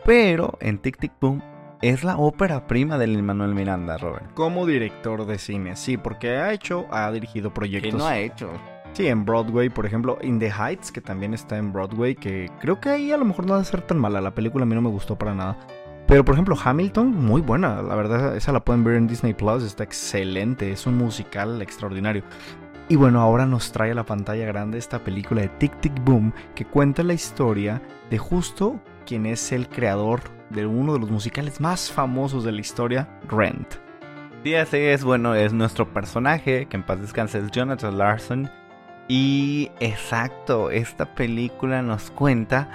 [0.03, 1.43] pero en Tic Tic Boom
[1.81, 4.33] es la ópera prima de Lin Manuel Miranda, Robert.
[4.33, 7.91] Como director de cine, sí, porque ha hecho, ha dirigido proyectos.
[7.91, 8.49] Que no ha hecho.
[8.93, 12.79] Sí, en Broadway, por ejemplo, In the Heights, que también está en Broadway, que creo
[12.79, 14.21] que ahí a lo mejor no va a ser tan mala.
[14.21, 15.57] La película a mí no me gustó para nada.
[16.07, 17.81] Pero por ejemplo, Hamilton, muy buena.
[17.81, 20.71] La verdad, esa la pueden ver en Disney Plus, está excelente.
[20.71, 22.23] Es un musical extraordinario.
[22.89, 26.33] Y bueno, ahora nos trae a la pantalla grande esta película de Tic Tic Boom,
[26.55, 31.59] que cuenta la historia de justo quien es el creador de uno de los musicales
[31.59, 33.75] más famosos de la historia, Rent.
[34.55, 38.49] Así es, bueno, es nuestro personaje, que en paz descanse es Jonathan Larson.
[39.09, 42.69] Y exacto, esta película nos cuenta,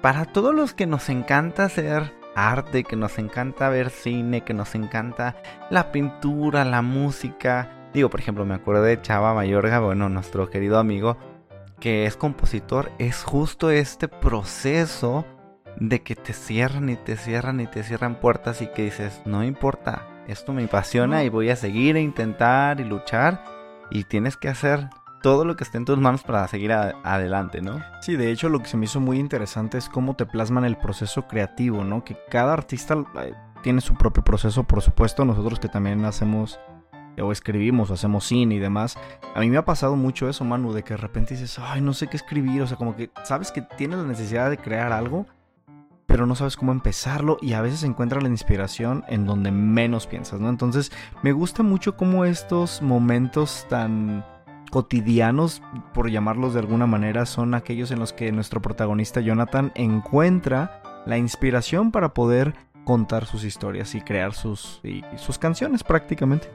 [0.00, 4.74] para todos los que nos encanta hacer arte, que nos encanta ver cine, que nos
[4.74, 5.36] encanta
[5.70, 7.90] la pintura, la música.
[7.92, 11.18] Digo, por ejemplo, me acuerdo de Chava Mayorga, bueno, nuestro querido amigo,
[11.78, 15.26] que es compositor, es justo este proceso
[15.76, 19.44] de que te cierran y te cierran y te cierran puertas y que dices, no
[19.44, 23.42] importa, esto me apasiona y voy a seguir a intentar y luchar
[23.90, 24.88] y tienes que hacer
[25.22, 27.80] todo lo que esté en tus manos para seguir adelante, ¿no?
[28.00, 30.76] Sí, de hecho lo que se me hizo muy interesante es cómo te plasman el
[30.76, 32.04] proceso creativo, ¿no?
[32.04, 36.60] Que cada artista eh, tiene su propio proceso, por supuesto, nosotros que también hacemos
[37.20, 38.96] o escribimos o hacemos cine y demás.
[39.34, 41.92] A mí me ha pasado mucho eso, Manu, de que de repente dices, ay, no
[41.92, 45.26] sé qué escribir, o sea, como que sabes que tienes la necesidad de crear algo,
[46.08, 50.40] pero no sabes cómo empezarlo y a veces encuentras la inspiración en donde menos piensas,
[50.40, 50.48] ¿no?
[50.48, 50.90] Entonces,
[51.22, 54.24] me gusta mucho cómo estos momentos tan
[54.70, 60.82] cotidianos, por llamarlos de alguna manera, son aquellos en los que nuestro protagonista Jonathan encuentra
[61.04, 66.50] la inspiración para poder contar sus historias y crear sus, y- sus canciones prácticamente.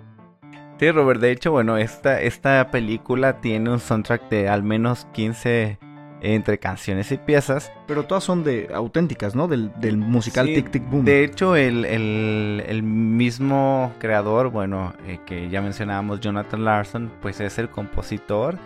[0.80, 5.78] Sí, Robert, de hecho, bueno, esta, esta película tiene un soundtrack de al menos 15
[6.24, 7.72] entre canciones y piezas.
[7.86, 9.48] Pero todas son de auténticas, ¿no?
[9.48, 11.06] Del, del musical Sí, Tic Tic Boom.
[11.06, 17.40] De hecho, el, el- el mismo creador, bueno, eh, que ya mencionábamos, Jonathan Larson, pues
[17.40, 18.58] es el compositor.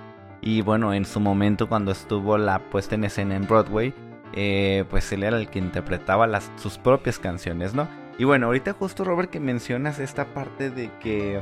[0.41, 3.93] Y bueno, en su momento cuando estuvo la puesta en escena en Broadway,
[4.33, 7.87] eh, pues él era el que interpretaba las, sus propias canciones, ¿no?
[8.19, 11.41] Y bueno, ahorita justo Robert que mencionas esta parte de que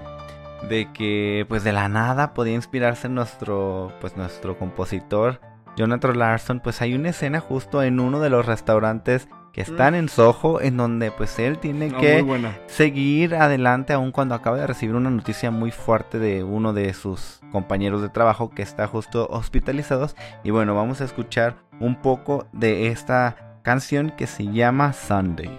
[0.69, 5.39] de que pues de la nada podía inspirarse nuestro pues nuestro compositor
[5.75, 10.09] Jonathan Larson, pues hay una escena justo en uno de los restaurantes que están en
[10.09, 12.25] Soho en donde pues él tiene No, que
[12.67, 17.39] seguir adelante aun cuando acaba de recibir una noticia muy fuerte de uno de sus
[17.53, 20.17] compañeros de trabajo que está justo hospitalizados.
[20.43, 25.57] Y bueno, vamos a escuchar un poco de esta canción que se llama Sunday.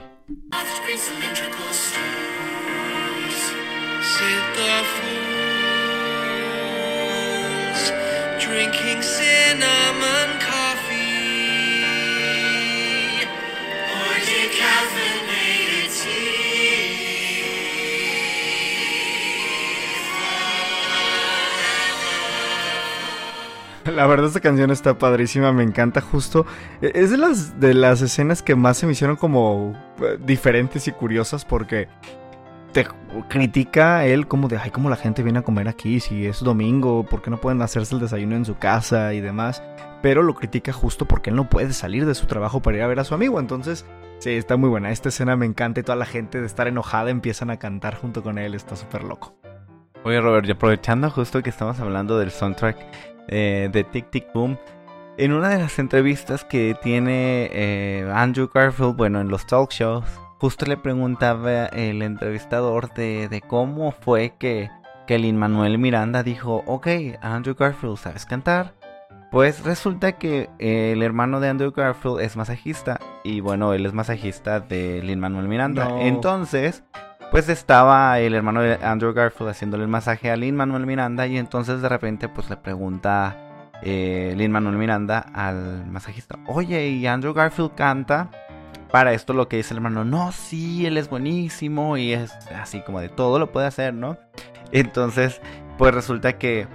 [23.95, 26.47] La verdad esta canción está padrísima, me encanta justo.
[26.81, 30.89] e- Es de las, de las escenas que más se me hicieron como eh, diferentes
[30.89, 31.89] y curiosas porque
[32.73, 32.87] te
[33.29, 37.07] critica él como de, ay, cómo la gente viene a comer aquí si es domingo,
[37.07, 39.63] por qué no pueden hacerse el desayuno en su casa y demás.
[40.03, 42.87] Pero lo critica justo porque él no puede salir de su trabajo para ir a
[42.87, 43.41] ver a su amigo.
[43.41, 43.87] Entonces,
[44.19, 44.91] sí, está muy buena.
[44.91, 48.23] Esta escena me encanta y toda la gente de estar enojada empiezan a cantar junto
[48.23, 48.55] con él.
[48.55, 49.35] Está súper loco.
[50.05, 52.77] Oye Robert, y aprovechando justo que estamos hablando del soundtrack
[53.29, 54.59] eh, de Tic Tic Boom,
[55.19, 60.05] En una de las entrevistas que tiene eh, Andrew Garfield, bueno, en los talk shows,
[60.39, 64.71] justo le preguntaba el entrevistador de, de cómo fue que,
[65.07, 66.87] que Lin Manuel Miranda dijo, ok,
[67.23, 68.75] Andrew Garfield, ¿sabes cantar?
[69.31, 74.61] Pues resulta que el hermano de Andrew Garfield es masajista y bueno, él es masajista
[74.61, 75.89] de Lin Manuel Miranda.
[75.89, 76.01] No.
[76.01, 76.85] Entonces,
[77.31, 81.39] pues estaba el hermano de Andrew Garfield haciéndole el masaje a Lin Manuel Miranda y
[81.39, 83.37] entonces de repente pues le pregunta
[83.83, 88.31] eh, Lin Manuel Miranda al masajista, oye, ¿y Andrew Garfield canta?
[88.91, 92.81] Para esto lo que dice el hermano, no, sí, él es buenísimo y es así
[92.83, 94.17] como de todo lo puede hacer, ¿no?
[94.73, 95.41] Entonces,
[95.77, 96.67] pues resulta que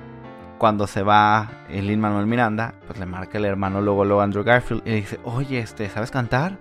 [0.57, 4.43] cuando se va el Lin Manuel Miranda, pues le marca el hermano luego luego Andrew
[4.43, 6.57] Garfield y le dice, oye, este, ¿sabes cantar?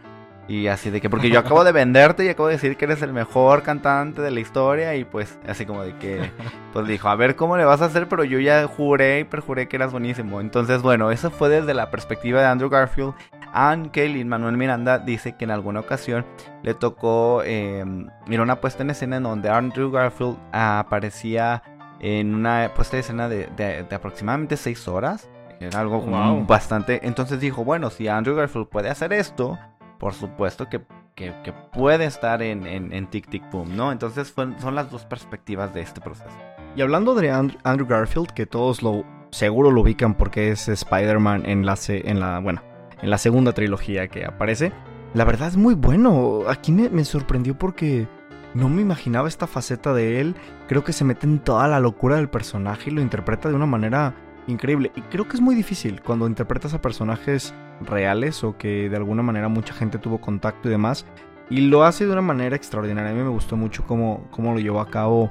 [0.49, 3.03] Y así de que, porque yo acabo de venderte y acabo de decir que eres
[3.03, 6.29] el mejor cantante de la historia y pues así como de que,
[6.73, 9.69] pues dijo, a ver cómo le vas a hacer, pero yo ya juré y perjuré
[9.69, 10.41] que eras buenísimo.
[10.41, 13.15] Entonces, bueno, eso fue desde la perspectiva de Andrew Garfield,
[13.53, 16.27] aunque Lin Manuel Miranda dice que en alguna ocasión
[16.65, 17.85] le tocó eh,
[18.27, 21.63] ir a una puesta en escena en donde Andrew Garfield aparecía
[22.01, 25.29] en una puesta de escena de, de- de aproximadamente 6 horas.
[25.61, 26.47] Era algo como Wow.
[26.47, 27.07] bastante.
[27.07, 29.59] Entonces dijo, bueno, si Andrew Garfield puede hacer esto,
[30.01, 30.81] por supuesto que,
[31.15, 31.33] que-
[31.73, 33.93] puede estar en, en, en Tic Tic Boom, ¿no?
[33.93, 36.35] Entonces son las dos perspectivas de este proceso.
[36.75, 41.45] Y hablando de And- Andrew Garfield, que todos lo seguro lo ubican porque es Spider-Man
[41.47, 42.63] en la, en la, bueno,
[43.03, 44.73] en la segunda trilogía que aparece.
[45.15, 46.41] La verdad es muy bueno.
[46.49, 48.09] Aquí me, me sorprendió porque
[48.55, 50.35] no me imaginaba esta faceta de él.
[50.69, 53.67] Creo que se mete en toda la locura del personaje y lo interpreta de una
[53.67, 54.15] manera
[54.51, 54.93] increíble.
[54.95, 59.23] Y creo que es muy difícil cuando interpretas a personajes reales o que de alguna
[59.23, 61.07] manera mucha gente tuvo contacto y demás.
[61.49, 63.11] Y lo hace de una manera extraordinaria.
[63.11, 65.31] A mí me gustó mucho cómo, cómo lo llevó a cabo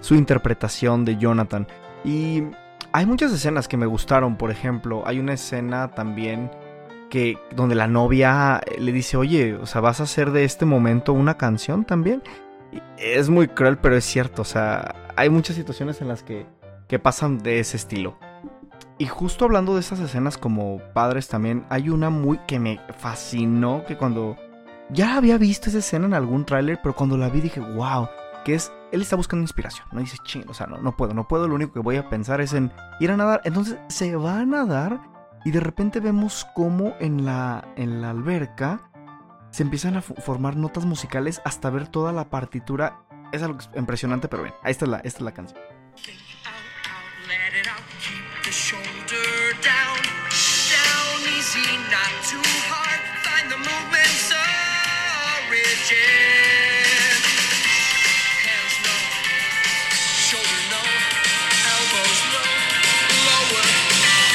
[0.00, 1.66] su interpretación de Jonathan.
[2.04, 2.42] Y
[2.92, 4.36] hay muchas escenas que me gustaron.
[4.36, 6.50] Por ejemplo, hay una escena también
[7.08, 11.12] que donde la novia le dice, oye, o sea, vas a hacer de este momento
[11.12, 12.22] una canción también.
[12.98, 14.42] Es muy cruel, pero es cierto.
[14.42, 16.46] O sea, hay muchas situaciones en las que,
[16.88, 18.18] que pasan de ese estilo.
[19.00, 23.82] Y justo hablando de esas escenas como padres también, hay una muy que me fascinó,
[23.86, 24.36] que cuando
[24.90, 28.10] ya había visto esa escena en algún tráiler, pero cuando la vi dije, wow,
[28.44, 31.26] que es, él está buscando inspiración, no dice, ching, o sea, no, no puedo, no
[31.26, 32.70] puedo, lo único que voy a pensar es en
[33.00, 33.40] ir a nadar.
[33.44, 35.00] Entonces se va a nadar
[35.46, 38.90] y de repente vemos cómo en la, en la alberca
[39.50, 43.00] se empiezan a formar notas musicales hasta ver toda la partitura.
[43.32, 45.58] Es algo impresionante, pero bien, ahí está la, esta es la canción.
[48.50, 50.02] The shoulder down.
[50.74, 52.98] Down easy, not too hard.
[53.22, 54.26] Find the movement's
[55.46, 55.94] origin.
[58.42, 58.96] Hands no,
[60.26, 62.50] shoulder no, elbows low,
[63.22, 63.70] lower.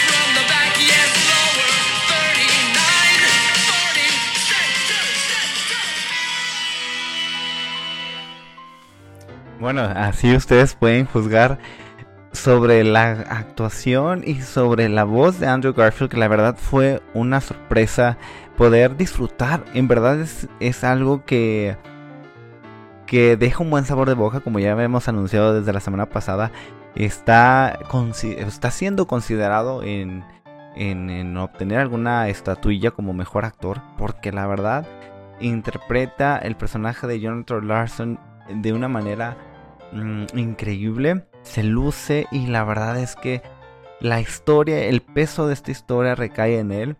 [0.07, 1.75] From the back, yes, lower.
[2.07, 3.19] 39,
[3.67, 4.15] 40,
[4.47, 5.83] center, center.
[9.59, 11.59] Bueno, así ustedes pueden juzgar
[12.45, 17.41] sobre la actuación y sobre la voz de Andrew Garfield, que la verdad fue una
[17.41, 18.19] sorpresa
[18.55, 19.65] poder disfrutar.
[19.73, 21.75] En verdad es, es algo que,
[23.07, 26.51] que deja un buen sabor de boca, como ya habíamos anunciado desde la semana pasada.
[26.93, 27.79] Está,
[28.21, 30.23] está siendo considerado en,
[30.75, 34.85] en, en obtener alguna estatuilla como mejor actor, porque la verdad
[35.39, 38.19] interpreta el personaje de Jonathan Larson
[38.49, 39.35] de una manera
[39.93, 41.23] mm, increíble.
[41.45, 43.41] Se luce y la verdad es que
[44.01, 46.97] la historia, el peso de esta historia recae en él.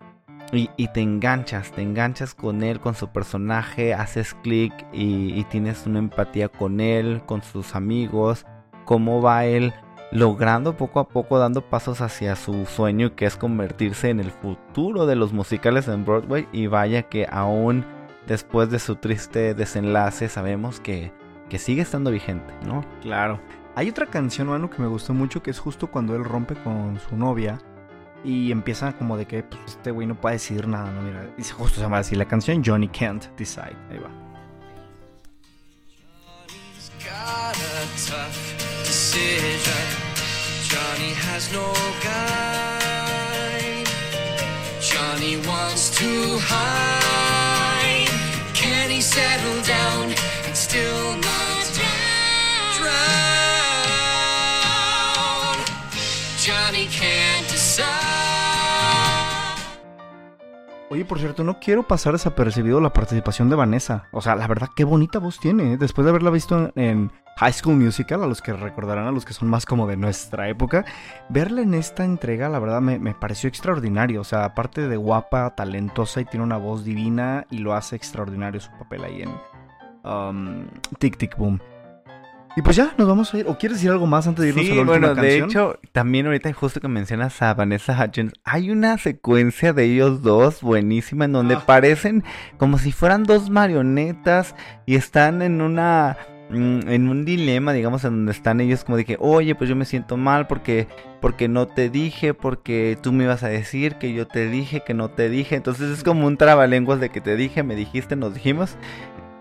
[0.54, 5.44] Y, y te enganchas, te enganchas con él, con su personaje, haces clic y, y
[5.46, 8.46] tienes una empatía con él, con sus amigos,
[8.86, 9.74] cómo va él
[10.12, 15.08] logrando poco a poco, dando pasos hacia su sueño que es convertirse en el futuro
[15.08, 16.48] de los musicales en Broadway.
[16.54, 17.84] Y vaya que aún
[18.28, 21.12] después de su triste desenlace sabemos que,
[21.50, 22.86] que sigue estando vigente, ¿no?
[23.02, 23.40] Claro.
[23.78, 26.98] Hay otra canción, mano, que me gustó mucho, que es justo cuando él rompe con
[26.98, 27.60] su novia
[28.24, 31.02] y empieza como de que pues, este güey no puede decidir nada, ¿no?
[31.02, 33.76] Mira, dice justo se llama así la canción Johnny Can't Decide.
[33.92, 34.10] Ahí va.
[36.24, 38.38] Johnny's got a tough
[38.86, 39.86] decision.
[40.70, 42.26] Johnny has no guide.
[44.80, 48.08] Johnny wants to hide.
[48.54, 50.16] Can he settle down
[50.46, 51.55] and still not
[60.90, 64.08] Oye, por cierto, no quiero pasar desapercibido la participación de Vanessa.
[64.12, 65.74] O sea, la verdad, qué bonita voz tiene.
[65.74, 65.78] ¿eh?
[65.78, 69.34] Después de haberla visto en, High School Musical, a los que recordarán, a los que
[69.34, 70.86] son más como de nuestra época.
[71.28, 74.22] Verla en esta entrega, la verdad, me, pareció extraordinario.
[74.22, 78.62] O sea, aparte de guapa, talentosa y tiene una voz divina y lo hace extraordinario
[78.62, 79.32] su papel ahí en
[80.10, 80.68] um,
[81.00, 81.60] Tic Tic Boom.
[82.58, 83.48] Y pues ya, nos vamos a ir.
[83.48, 85.78] ¿O quieres decir algo más antes de irnos a Sí, la última bueno, de hecho,
[85.92, 91.26] también ahorita justo que mencionas a Vanessa Hudgens, hay una secuencia de ellos dos buenísima
[91.26, 91.64] en donde Ah.
[91.66, 92.24] parecen
[92.58, 96.18] como si fueran dos marionetas y están en una
[96.50, 99.76] mm, en un dilema, digamos, en donde están ellos como de que, oye, pues yo
[99.76, 100.88] me siento mal porque
[101.20, 104.94] porque no te dije, porque tú me ibas a decir que yo te dije, que
[104.94, 108.34] no te dije, entonces es como un trabalenguas de que te dije, me dijiste, nos
[108.36, 108.78] dijimos.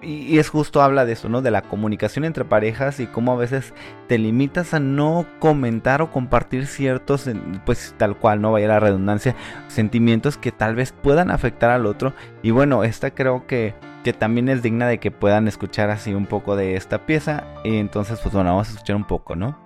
[0.04, 1.42] Y, es justo habla de eso, ¿no?
[1.42, 3.72] De la comunicación entre parejas y cómo a veces
[4.08, 7.28] te limitas a no comentar o compartir ciertos,
[7.64, 9.34] pues tal cual, no vaya la redundancia,
[9.68, 12.14] sentimientos que tal vez puedan afectar al otro.
[12.42, 13.74] Y bueno, esta creo que,
[14.04, 17.44] que también es digna de que puedan escuchar así un poco de esta pieza.
[17.64, 19.64] Y entonces, pues bueno, vamos a escuchar un poco, ¿no?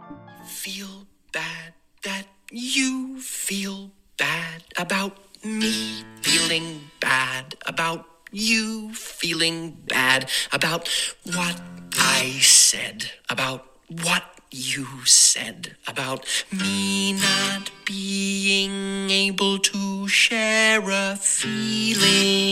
[0.49, 5.13] feel bad that you feel bad about
[5.45, 9.88] me feeling bad about you feeling bad
[10.53, 10.89] about
[11.25, 11.61] what
[11.97, 22.49] I said about what you said about me not being able to share a feeling.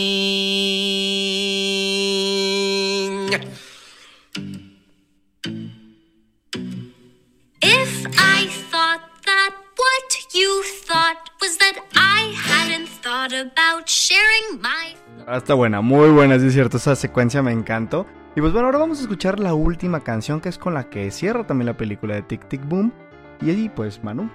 [10.36, 14.94] You thought was that I hadn't thought about sharing my
[15.26, 16.76] Ah, está buena, muy buena, sí es cierto.
[16.76, 18.06] Esa secuencia me encantó.
[18.36, 21.10] Y pues bueno, ahora vamos a escuchar la última canción que es con la que
[21.10, 22.92] cierra también la película de Tic Tic Boom.
[23.40, 24.30] Y ahí pues, Manu.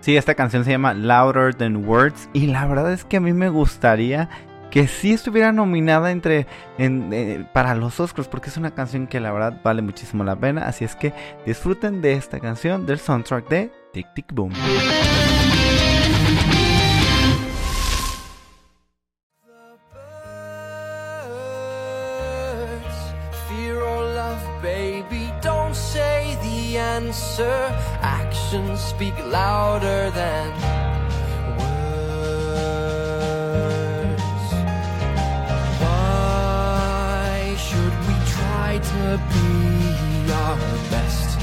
[0.00, 3.32] Sí, esta canción se llama Louder Than Words y la verdad es que a mí
[3.32, 4.28] me gustaría
[4.70, 6.46] que sí estuviera nominada entre
[6.76, 10.36] en, eh, para los Oscars porque es una canción que la verdad vale muchísimo la
[10.36, 11.14] pena, así es que
[11.46, 14.52] disfruten de esta canción del soundtrack de Tic Tic Boom.
[27.06, 27.58] Answer.
[28.02, 30.50] Actions speak louder than
[31.58, 32.22] words.
[35.82, 39.02] Why should we try to
[39.34, 39.52] be
[40.32, 40.58] our
[40.90, 41.38] best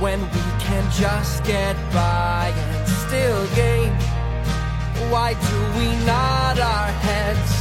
[0.00, 3.92] when we can just get by and still gain?
[5.12, 7.52] Why do we nod our heads?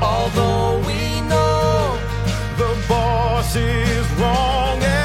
[0.00, 1.98] Although we know
[2.58, 4.97] the boss is wrong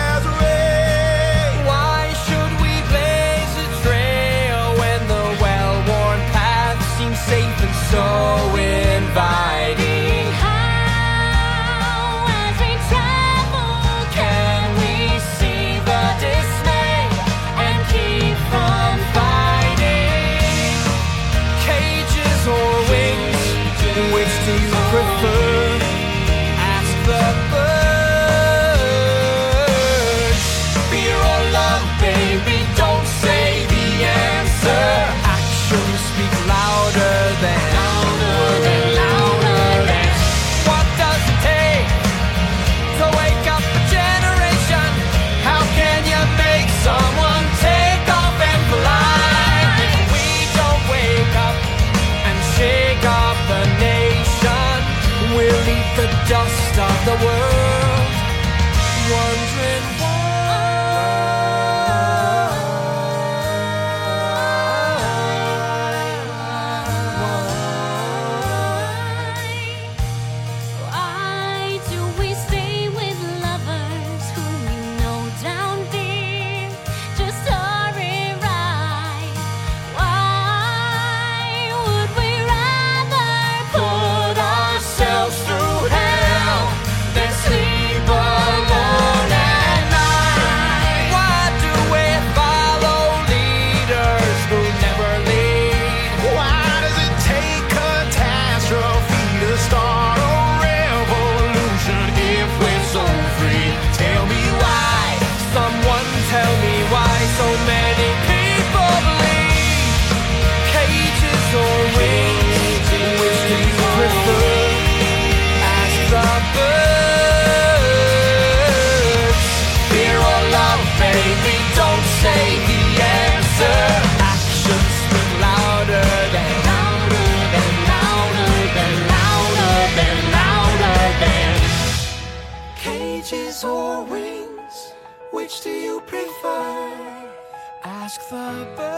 [138.34, 138.90] The birds.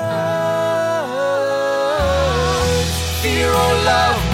[3.22, 4.25] Fear or love,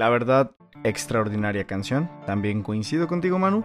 [0.00, 2.08] La verdad, extraordinaria canción.
[2.24, 3.64] También coincido contigo, Manu.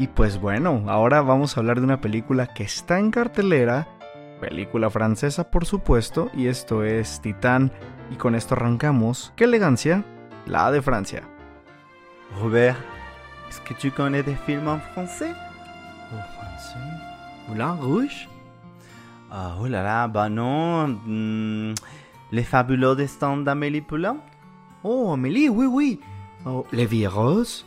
[0.00, 3.86] Y pues bueno, ahora vamos a hablar de una película que está en cartelera.
[4.40, 6.32] Película francesa, por supuesto.
[6.34, 7.70] Y esto es Titán.
[8.10, 9.32] Y con esto arrancamos.
[9.36, 10.02] ¡Qué elegancia!
[10.46, 11.22] La de Francia.
[12.40, 12.76] Robert,
[13.48, 15.32] est-ce que tu connais des films en français
[16.10, 16.80] En français
[17.46, 18.28] Moulin Rouge
[19.30, 20.88] Ah, oh là là, bah non.
[21.06, 21.74] hmm,
[22.32, 24.16] les fabuleux destins d'Amélie Poulain
[24.84, 26.00] Oh, Amélie, oui, oui.
[26.46, 27.66] Oh, Les Vies Roses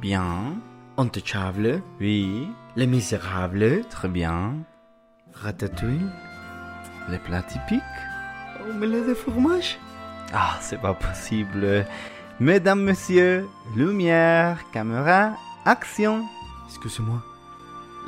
[0.00, 0.56] Bien.
[0.96, 4.54] Intouchable Oui, Les Misérables très bien.
[5.34, 6.06] Ratatouille
[7.08, 7.82] Les plats typiques
[8.68, 9.78] Omelette de fromage
[10.32, 11.86] Ah, c'est pas possible.
[12.40, 15.34] Mesdames, messieurs, lumière, caméra,
[15.64, 16.24] action.
[16.68, 17.22] Excuse-moi.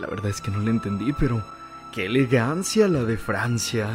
[0.01, 1.41] La verdad es que no le entendí, pero
[1.93, 3.89] qué elegancia la de Francia.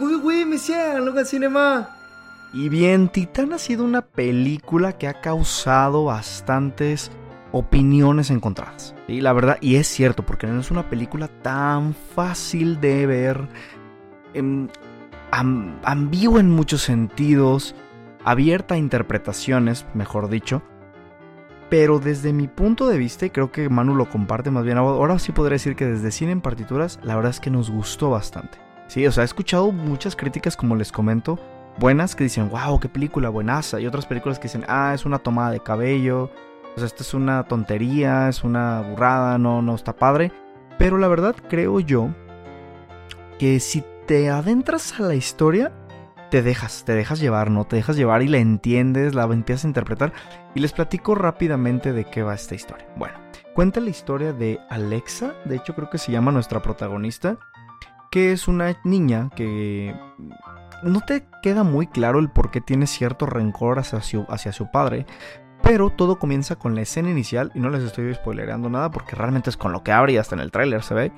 [0.00, 1.88] Oui, oui, monsieur, le cinema.
[2.52, 7.10] Y bien, Titán ha sido una película que ha causado bastantes
[7.52, 8.94] opiniones encontradas.
[9.06, 13.48] Y la verdad, y es cierto, porque no es una película tan fácil de ver,
[14.34, 14.68] em,
[15.30, 17.74] am- ambigua en muchos sentidos,
[18.24, 20.62] abierta a interpretaciones, mejor dicho.
[21.70, 25.20] Pero desde mi punto de vista, y creo que Manu lo comparte más bien, ahora
[25.20, 28.58] sí podría decir que desde cine en partituras, la verdad es que nos gustó bastante.
[28.88, 31.38] Sí, o sea, he escuchado muchas críticas, como les comento,
[31.80, 35.18] buenas que dicen, wow, qué película buenaza, y otras películas que dicen, ah, es una
[35.18, 36.30] tomada de cabello,
[36.76, 40.30] o sea, esto es una tontería, es una burrada, no, no está padre.
[40.78, 42.10] Pero la verdad creo yo
[43.38, 45.72] que si te adentras a la historia,
[46.30, 47.64] te dejas, te dejas llevar, ¿no?
[47.64, 50.12] Te dejas llevar y la entiendes, la empiezas a interpretar.
[50.54, 52.86] Y les platico rápidamente de qué va esta historia.
[52.96, 53.18] Bueno,
[53.54, 57.38] cuenta la historia de Alexa, de hecho creo que se llama nuestra protagonista,
[58.10, 59.94] que es una niña que
[60.82, 64.00] no te queda muy claro el por qué tiene cierto rencor hacia
[64.52, 65.06] su, padre.
[65.62, 69.50] Pero todo comienza con la escena inicial, y no les estoy spoilereando nada porque realmente
[69.50, 71.12] es con lo que abre y hasta en el tráiler se ve.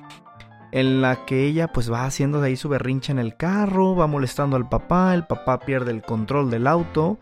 [0.71, 4.07] En la que ella pues va haciendo de ahí su berrinche en el carro, va
[4.07, 7.19] molestando al papá, el papá pierde el control del auto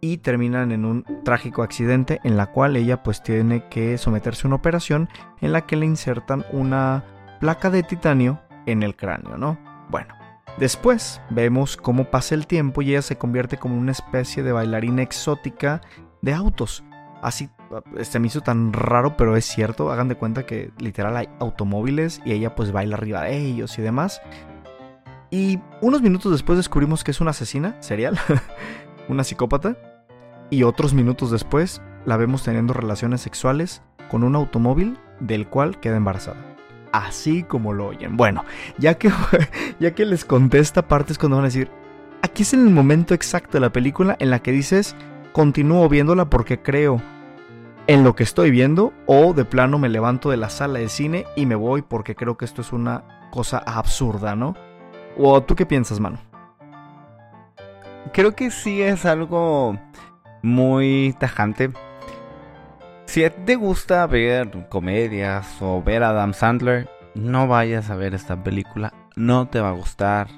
[0.00, 4.48] y terminan en un trágico accidente en la cual ella pues tiene que someterse a
[4.48, 5.08] una operación
[5.40, 7.04] en la que le insertan una
[7.40, 9.58] placa de titanio en el cráneo, ¿no?
[9.88, 10.14] Bueno,
[10.58, 15.02] después vemos cómo pasa el tiempo y ella se convierte como una especie de bailarina
[15.02, 15.80] exótica
[16.22, 16.84] de autos.
[17.22, 17.48] Así
[18.02, 19.90] se me hizo tan raro, pero es cierto.
[19.90, 23.82] Hagan de cuenta que literal hay automóviles y ella pues baila arriba de ellos y
[23.82, 24.20] demás.
[25.30, 28.18] Y unos minutos después descubrimos que es una asesina serial,
[29.08, 29.76] una psicópata.
[30.50, 35.96] Y otros minutos después la vemos teniendo relaciones sexuales con un automóvil del cual queda
[35.96, 36.55] embarazada.
[36.92, 38.16] Así como lo oyen.
[38.16, 38.44] Bueno,
[38.78, 39.10] ya que,
[39.80, 41.70] ya que les conté esta parte es cuando van a decir,
[42.22, 44.96] aquí es en el momento exacto de la película en la que dices,
[45.32, 47.00] continúo viéndola porque creo
[47.86, 51.24] en lo que estoy viendo o de plano me levanto de la sala de cine
[51.36, 54.56] y me voy porque creo que esto es una cosa absurda, ¿no?
[55.16, 56.18] ¿O tú qué piensas, mano?
[58.12, 59.78] Creo que sí es algo
[60.42, 61.70] muy tajante.
[63.06, 67.96] Si a ti te gusta ver comedias o ver a Adam Sandler, no vayas a
[67.96, 68.92] ver esta película.
[69.14, 70.28] No te va a gustar.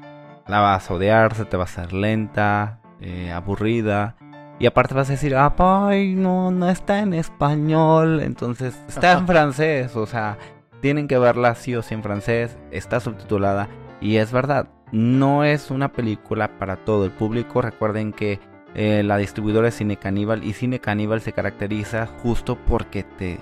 [0.46, 4.16] La vas a odiar, se te va a hacer lenta, eh, aburrida.
[4.60, 8.20] Y aparte vas a decir, ay, no, no está en español.
[8.20, 9.96] Entonces, está en francés.
[9.96, 10.38] O sea,
[10.80, 12.58] tienen que verla sí o sí en francés.
[12.70, 13.68] Está subtitulada.
[14.00, 17.62] Y es verdad, no es una película para todo el público.
[17.62, 18.40] Recuerden que
[18.74, 20.44] eh, la distribuidora es Cine Caníbal.
[20.44, 23.40] Y Cine Caníbal se caracteriza justo porque te,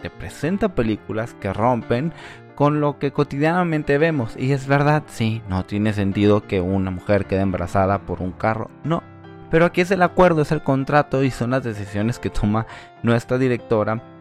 [0.00, 2.12] te presenta películas que rompen
[2.54, 4.36] con lo que cotidianamente vemos.
[4.36, 8.70] Y es verdad, sí, no tiene sentido que una mujer quede embarazada por un carro.
[8.84, 9.02] No.
[9.50, 12.66] Pero aquí es el acuerdo, es el contrato y son las decisiones que toma
[13.02, 14.11] nuestra directora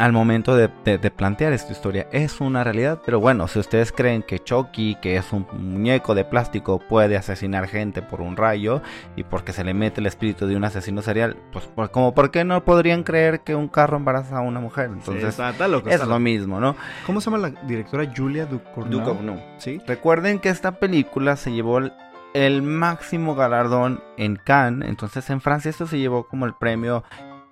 [0.00, 2.08] al momento de, de- de plantear esta historia.
[2.10, 6.24] Es una realidad, pero bueno, si ustedes creen que Chucky, que es un muñeco de
[6.24, 8.80] plástico, puede asesinar gente por un rayo
[9.14, 12.30] y porque se le mete el espíritu de un asesino serial, pues por- como por
[12.30, 14.86] qué no podrían creer que un carro embaraza a una mujer.
[14.86, 16.20] Entonces, está, está loco, es está lo loco.
[16.20, 16.76] mismo, ¿no?
[17.06, 18.10] ¿Cómo se llama la directora?
[18.16, 19.00] Julia Ducournau.
[19.00, 19.40] Duchovny.
[19.58, 19.80] Sí.
[19.86, 21.92] Recuerden que esta película se llevó el,
[22.32, 24.88] el máximo galardón en Cannes.
[24.88, 27.04] Entonces en Francia esto se llevó como el premio,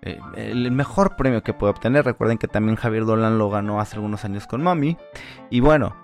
[0.02, 2.04] eh, el mejor premio que puede obtener.
[2.04, 4.96] Recuerden que también Javier Dolan lo ganó hace algunos años con Mami.
[5.50, 5.96] Y bueno,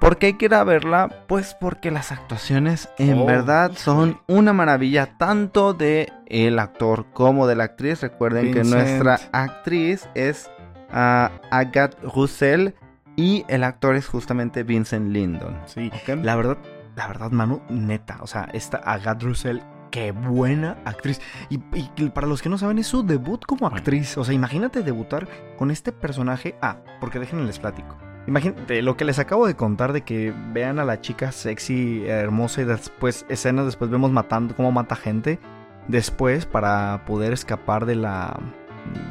[0.00, 1.24] ¿por qué hay que ir a verla?
[1.26, 7.46] Pues porque las actuaciones en Oh, verdad son una maravilla, tanto de el actor como
[7.46, 8.00] de la actriz.
[8.00, 10.50] Recuerden que nuestra actriz es
[10.90, 12.74] ah, Agathe Roussel.
[13.16, 15.56] Y el actor es justamente Vincent Lindon.
[15.66, 15.88] Sí.
[16.24, 16.58] La verdad,
[16.96, 18.18] la verdad, Manu, neta.
[18.22, 19.60] O sea, esta Agatha Russell,
[19.94, 21.20] qué buena actriz.
[21.50, 24.18] Y, y para los que no saben, es su debut como actriz.
[24.18, 26.56] O sea, imagínate debutar con este personaje.
[26.60, 27.96] Ah, porque déjenme les platico.
[28.26, 32.62] Imagínate lo que les acabo de contar de que vean a la chica sexy, hermosa
[32.62, 35.38] y después escenas, después vemos matando, cómo mata gente.
[35.86, 38.40] Después, para poder escapar de la,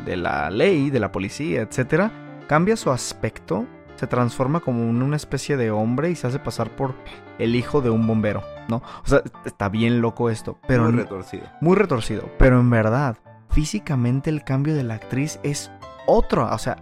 [0.05, 2.11] de la ley, de la policía, etcétera,
[2.47, 3.65] cambia su aspecto
[3.95, 6.93] se transforma como en una especie de hombre y se hace pasar por
[7.39, 8.77] el hijo de un bombero, ¿no?
[9.03, 11.43] O sea, está bien loco esto, pero Muy retorcido.
[11.61, 13.17] muy retorcido, pero en verdad,
[13.49, 15.71] físicamente el cambio de la actriz es
[16.07, 16.77] otro, o sea,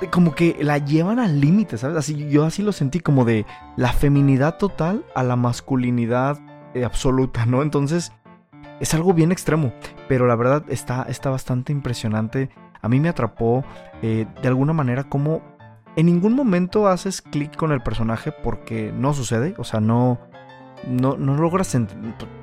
[0.00, 1.96] eh, como que la llevan al límite, ¿sabes?
[1.96, 3.46] Así yo así lo sentí como de
[3.76, 6.38] la feminidad total a la masculinidad
[6.74, 7.62] eh, absoluta, ¿no?
[7.62, 8.12] Entonces,
[8.80, 9.72] es algo bien extremo,
[10.08, 12.48] pero la verdad está, está bastante impresionante.
[12.82, 13.64] A mí me atrapó
[14.02, 15.42] eh, de alguna manera como
[15.96, 20.20] en ningún momento haces clic con el personaje porque no sucede, o sea, no,
[20.86, 21.76] no, no logras,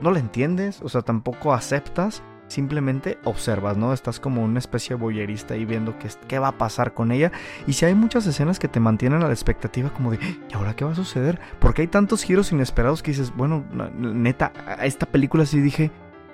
[0.01, 3.93] no le entiendes, o sea, tampoco aceptas, simplemente observas, ¿no?
[3.93, 7.31] Estás como una especie de boyerista ahí viendo qué, qué va a pasar con ella.
[7.65, 10.19] Y si hay muchas escenas que te mantienen a la expectativa como de,
[10.49, 11.39] ¿y ahora qué va a suceder?
[11.59, 13.65] Porque hay tantos giros inesperados que dices, bueno,
[13.97, 15.91] neta, esta película sí dije,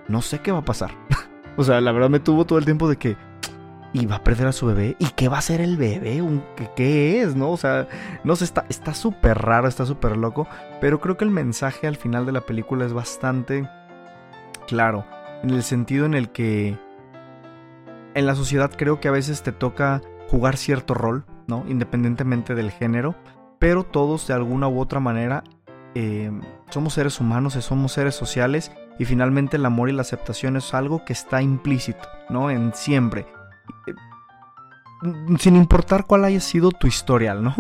[0.08, 0.92] no sé qué va a pasar.
[1.58, 3.18] o sea, la verdad me tuvo todo el tiempo de que,
[3.94, 4.96] ¿y va a perder a su bebé?
[5.00, 6.22] ¿Y qué va a hacer el bebé?
[6.56, 7.36] ¿Qué, qué es?
[7.36, 7.52] ¿No?
[7.52, 7.88] O sea,
[8.24, 10.48] no sé, está está súper raro, está súper loco.
[10.82, 13.70] Pero creo que el mensaje al final de la película es bastante
[14.68, 15.06] claro.
[15.44, 16.78] En el sentido en el que
[18.16, 21.64] en la sociedad creo que a veces te toca jugar cierto rol, ¿no?
[21.68, 23.16] Independientemente del género.
[23.60, 25.44] Pero todos de alguna u otra manera
[25.96, 26.32] eh,
[26.70, 28.72] somos seres humanos, somos seres sociales.
[29.00, 32.52] Y finalmente el amor y la aceptación es algo que está implícito, ¿no?
[32.52, 33.26] En siempre.
[33.88, 37.56] Eh, Sin importar cuál haya sido tu historial, ¿no?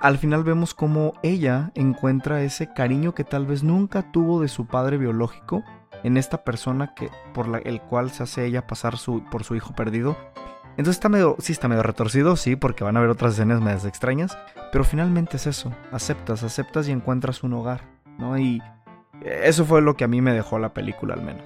[0.00, 4.66] al final vemos cómo ella encuentra ese cariño que tal vez nunca tuvo de su
[4.66, 5.64] padre biológico
[6.02, 8.94] en esta persona que por la, el cual se hace ella pasar
[9.30, 10.16] por su hijo perdido.
[10.76, 13.86] Entonces está medio, sí está medio retorcido, sí, porque van a haber otras escenas medias
[13.86, 14.36] extrañas,
[14.70, 17.80] pero finalmente es eso, aceptas, aceptas y encuentras un hogar,
[18.18, 18.38] ¿no?
[18.38, 18.62] Y
[19.22, 21.42] eso fue lo que a mí me dejó la película al menos.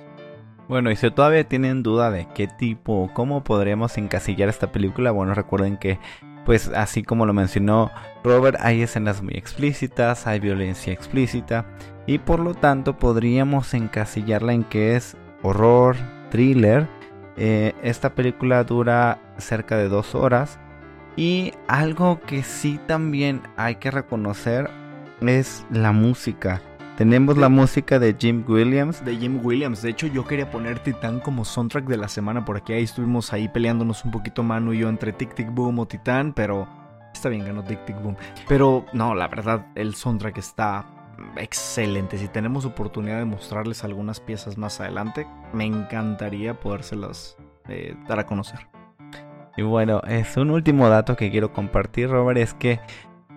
[0.71, 5.35] Bueno, y si todavía tienen duda de qué tipo, cómo podríamos encasillar esta película, bueno,
[5.35, 5.99] recuerden que,
[6.47, 7.91] pues así como lo mencionó
[8.23, 11.67] Robert, hay escenas muy explícitas, hay violencia explícita,
[12.07, 15.97] y por lo tanto podríamos encasillarla en que es horror,
[16.31, 16.87] thriller.
[17.37, 20.61] Eh, esta película dura cerca de dos horas,
[21.17, 24.71] y algo que sí también hay que reconocer
[25.21, 26.63] es la música.
[26.97, 31.21] Tenemos la música de Jim Williams, De Jim Williams, de hecho yo quería poner Titán
[31.21, 34.89] como soundtrack de la semana, porque ahí estuvimos ahí peleándonos un poquito Manu y yo
[34.89, 36.69] entre Tic Tic Boom o Titán, pero
[37.15, 38.17] está bien, ganó Tic Tic Boom.
[38.49, 40.85] Pero no, la verdad, el soundtrack está
[41.37, 42.19] excelente.
[42.19, 47.37] Si tenemos oportunidad de mostrarles algunas piezas más adelante, me encantaría podérselas
[47.69, 48.69] eh, dar a conocer.
[49.57, 52.81] Y bueno, es un último dato que quiero compartir, Robert, es que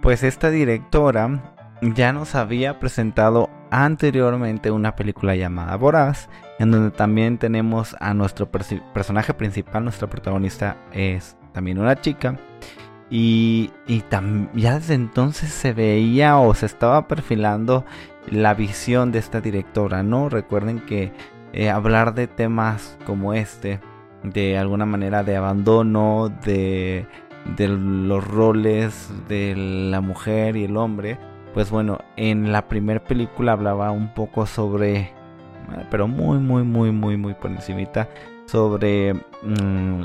[0.02, 1.53] pues esta directora
[1.96, 6.30] ya nos había presentado anteriormente una película llamada Voraz,
[6.60, 12.38] en donde también tenemos a nuestro personaje principal, nuestra protagonista es también una chica.
[13.10, 14.04] Y, y
[14.54, 17.86] ya desde entonces se veía o se estaba perfilando
[18.28, 20.30] la visión de esta directora, ¿no?
[20.30, 21.12] Recuerden que
[21.52, 23.80] eh, hablar de temas como este,
[24.24, 27.06] de alguna manera de abandono, de,
[27.56, 31.20] de los roles de la mujer y el hombre,
[31.54, 35.12] pues bueno, en la primera película hablaba un poco sobre, eh,
[35.92, 38.10] pero muy, muy, muy, muy, muy por encimita,
[38.46, 40.04] sobre mm,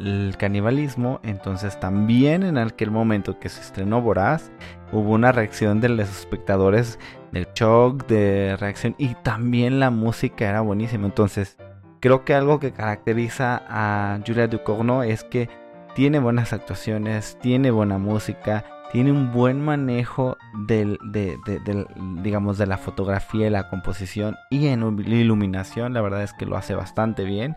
[0.00, 1.20] el canibalismo.
[1.22, 4.50] Entonces también en aquel momento que se estrenó Voraz,
[4.92, 6.98] hubo una reacción de los espectadores
[7.32, 11.06] del shock, de reacción, y también la música era buenísima.
[11.06, 11.56] Entonces,
[12.00, 15.48] creo que algo que caracteriza a Julia Ducournau es que
[15.94, 20.36] tiene buenas actuaciones, tiene buena música, tiene un buen manejo
[20.66, 21.86] de, de- del,
[22.22, 26.56] digamos, de la fotografía y la composición y en iluminación, la verdad es que lo
[26.56, 27.56] hace bastante bien.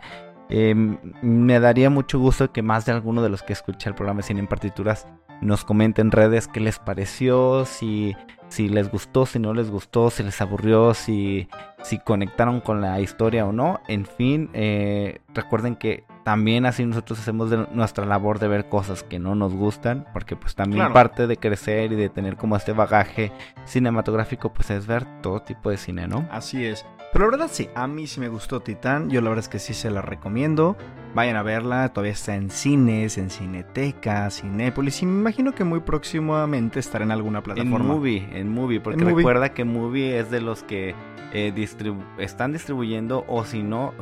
[0.49, 0.75] Eh,
[1.21, 4.23] me daría mucho gusto que más de alguno de los que escucha el programa de
[4.23, 5.07] Cine en Partituras
[5.39, 8.15] nos comenten en redes qué les pareció, si,
[8.51, 11.47] si les gustó, si no les gustó, si les aburrió, si,
[11.83, 13.79] si conectaron con la historia o no.
[13.87, 19.03] En fin, eh, recuerden que también así nosotros hacemos de nuestra labor de ver cosas
[19.03, 20.93] que no nos gustan, porque pues también Claro.
[20.93, 23.31] parte de crecer y de tener como este bagaje
[23.65, 26.27] cinematográfico pues es ver todo tipo de cine, ¿no?
[26.29, 26.85] Así es.
[27.13, 29.09] Pero la verdad sí, a mí sí me gustó Titán.
[29.09, 30.77] Yo la verdad es que sí se la recomiendo.
[31.13, 35.81] Vayan a verla, todavía está en cines, en Cineteca, Cinépolis y me imagino que muy
[35.81, 37.79] próximamente estará en alguna En plataforma.
[37.95, 39.17] Movie, en Movie, porque En Movie.
[39.17, 40.95] recuerda que Movie es de los que
[41.33, 43.93] eh, distribu- están distribuyendo o si no,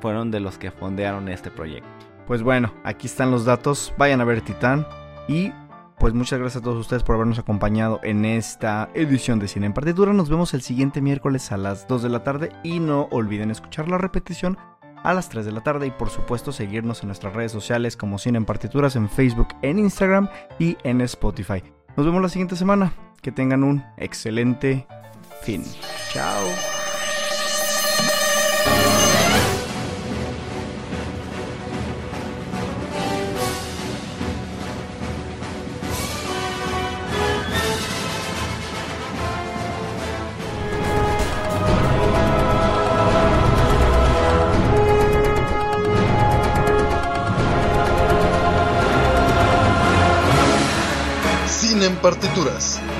[0.00, 1.88] fueron de los que fondearon este proyecto.
[2.26, 3.94] Pues bueno, aquí están los datos.
[3.96, 4.84] Vayan a ver Titán.
[5.28, 5.52] Y
[5.98, 9.72] pues muchas gracias a todos ustedes por habernos acompañado en esta edición de Cine en
[9.72, 10.12] Partitura.
[10.12, 12.52] Nos vemos el siguiente miércoles a las 2 de la tarde.
[12.62, 14.58] Y no olviden escuchar la repetición
[15.02, 15.86] a las 3 de la tarde.
[15.86, 19.78] Y por supuesto seguirnos en nuestras redes sociales como Cine en Partituras en Facebook, en
[19.78, 20.28] Instagram
[20.58, 21.62] y en Spotify.
[21.96, 22.92] Nos vemos la siguiente semana.
[23.22, 24.86] Que tengan un excelente
[25.42, 25.64] fin.
[26.12, 26.75] Chao.
[52.36, 52.95] Cine en partituras.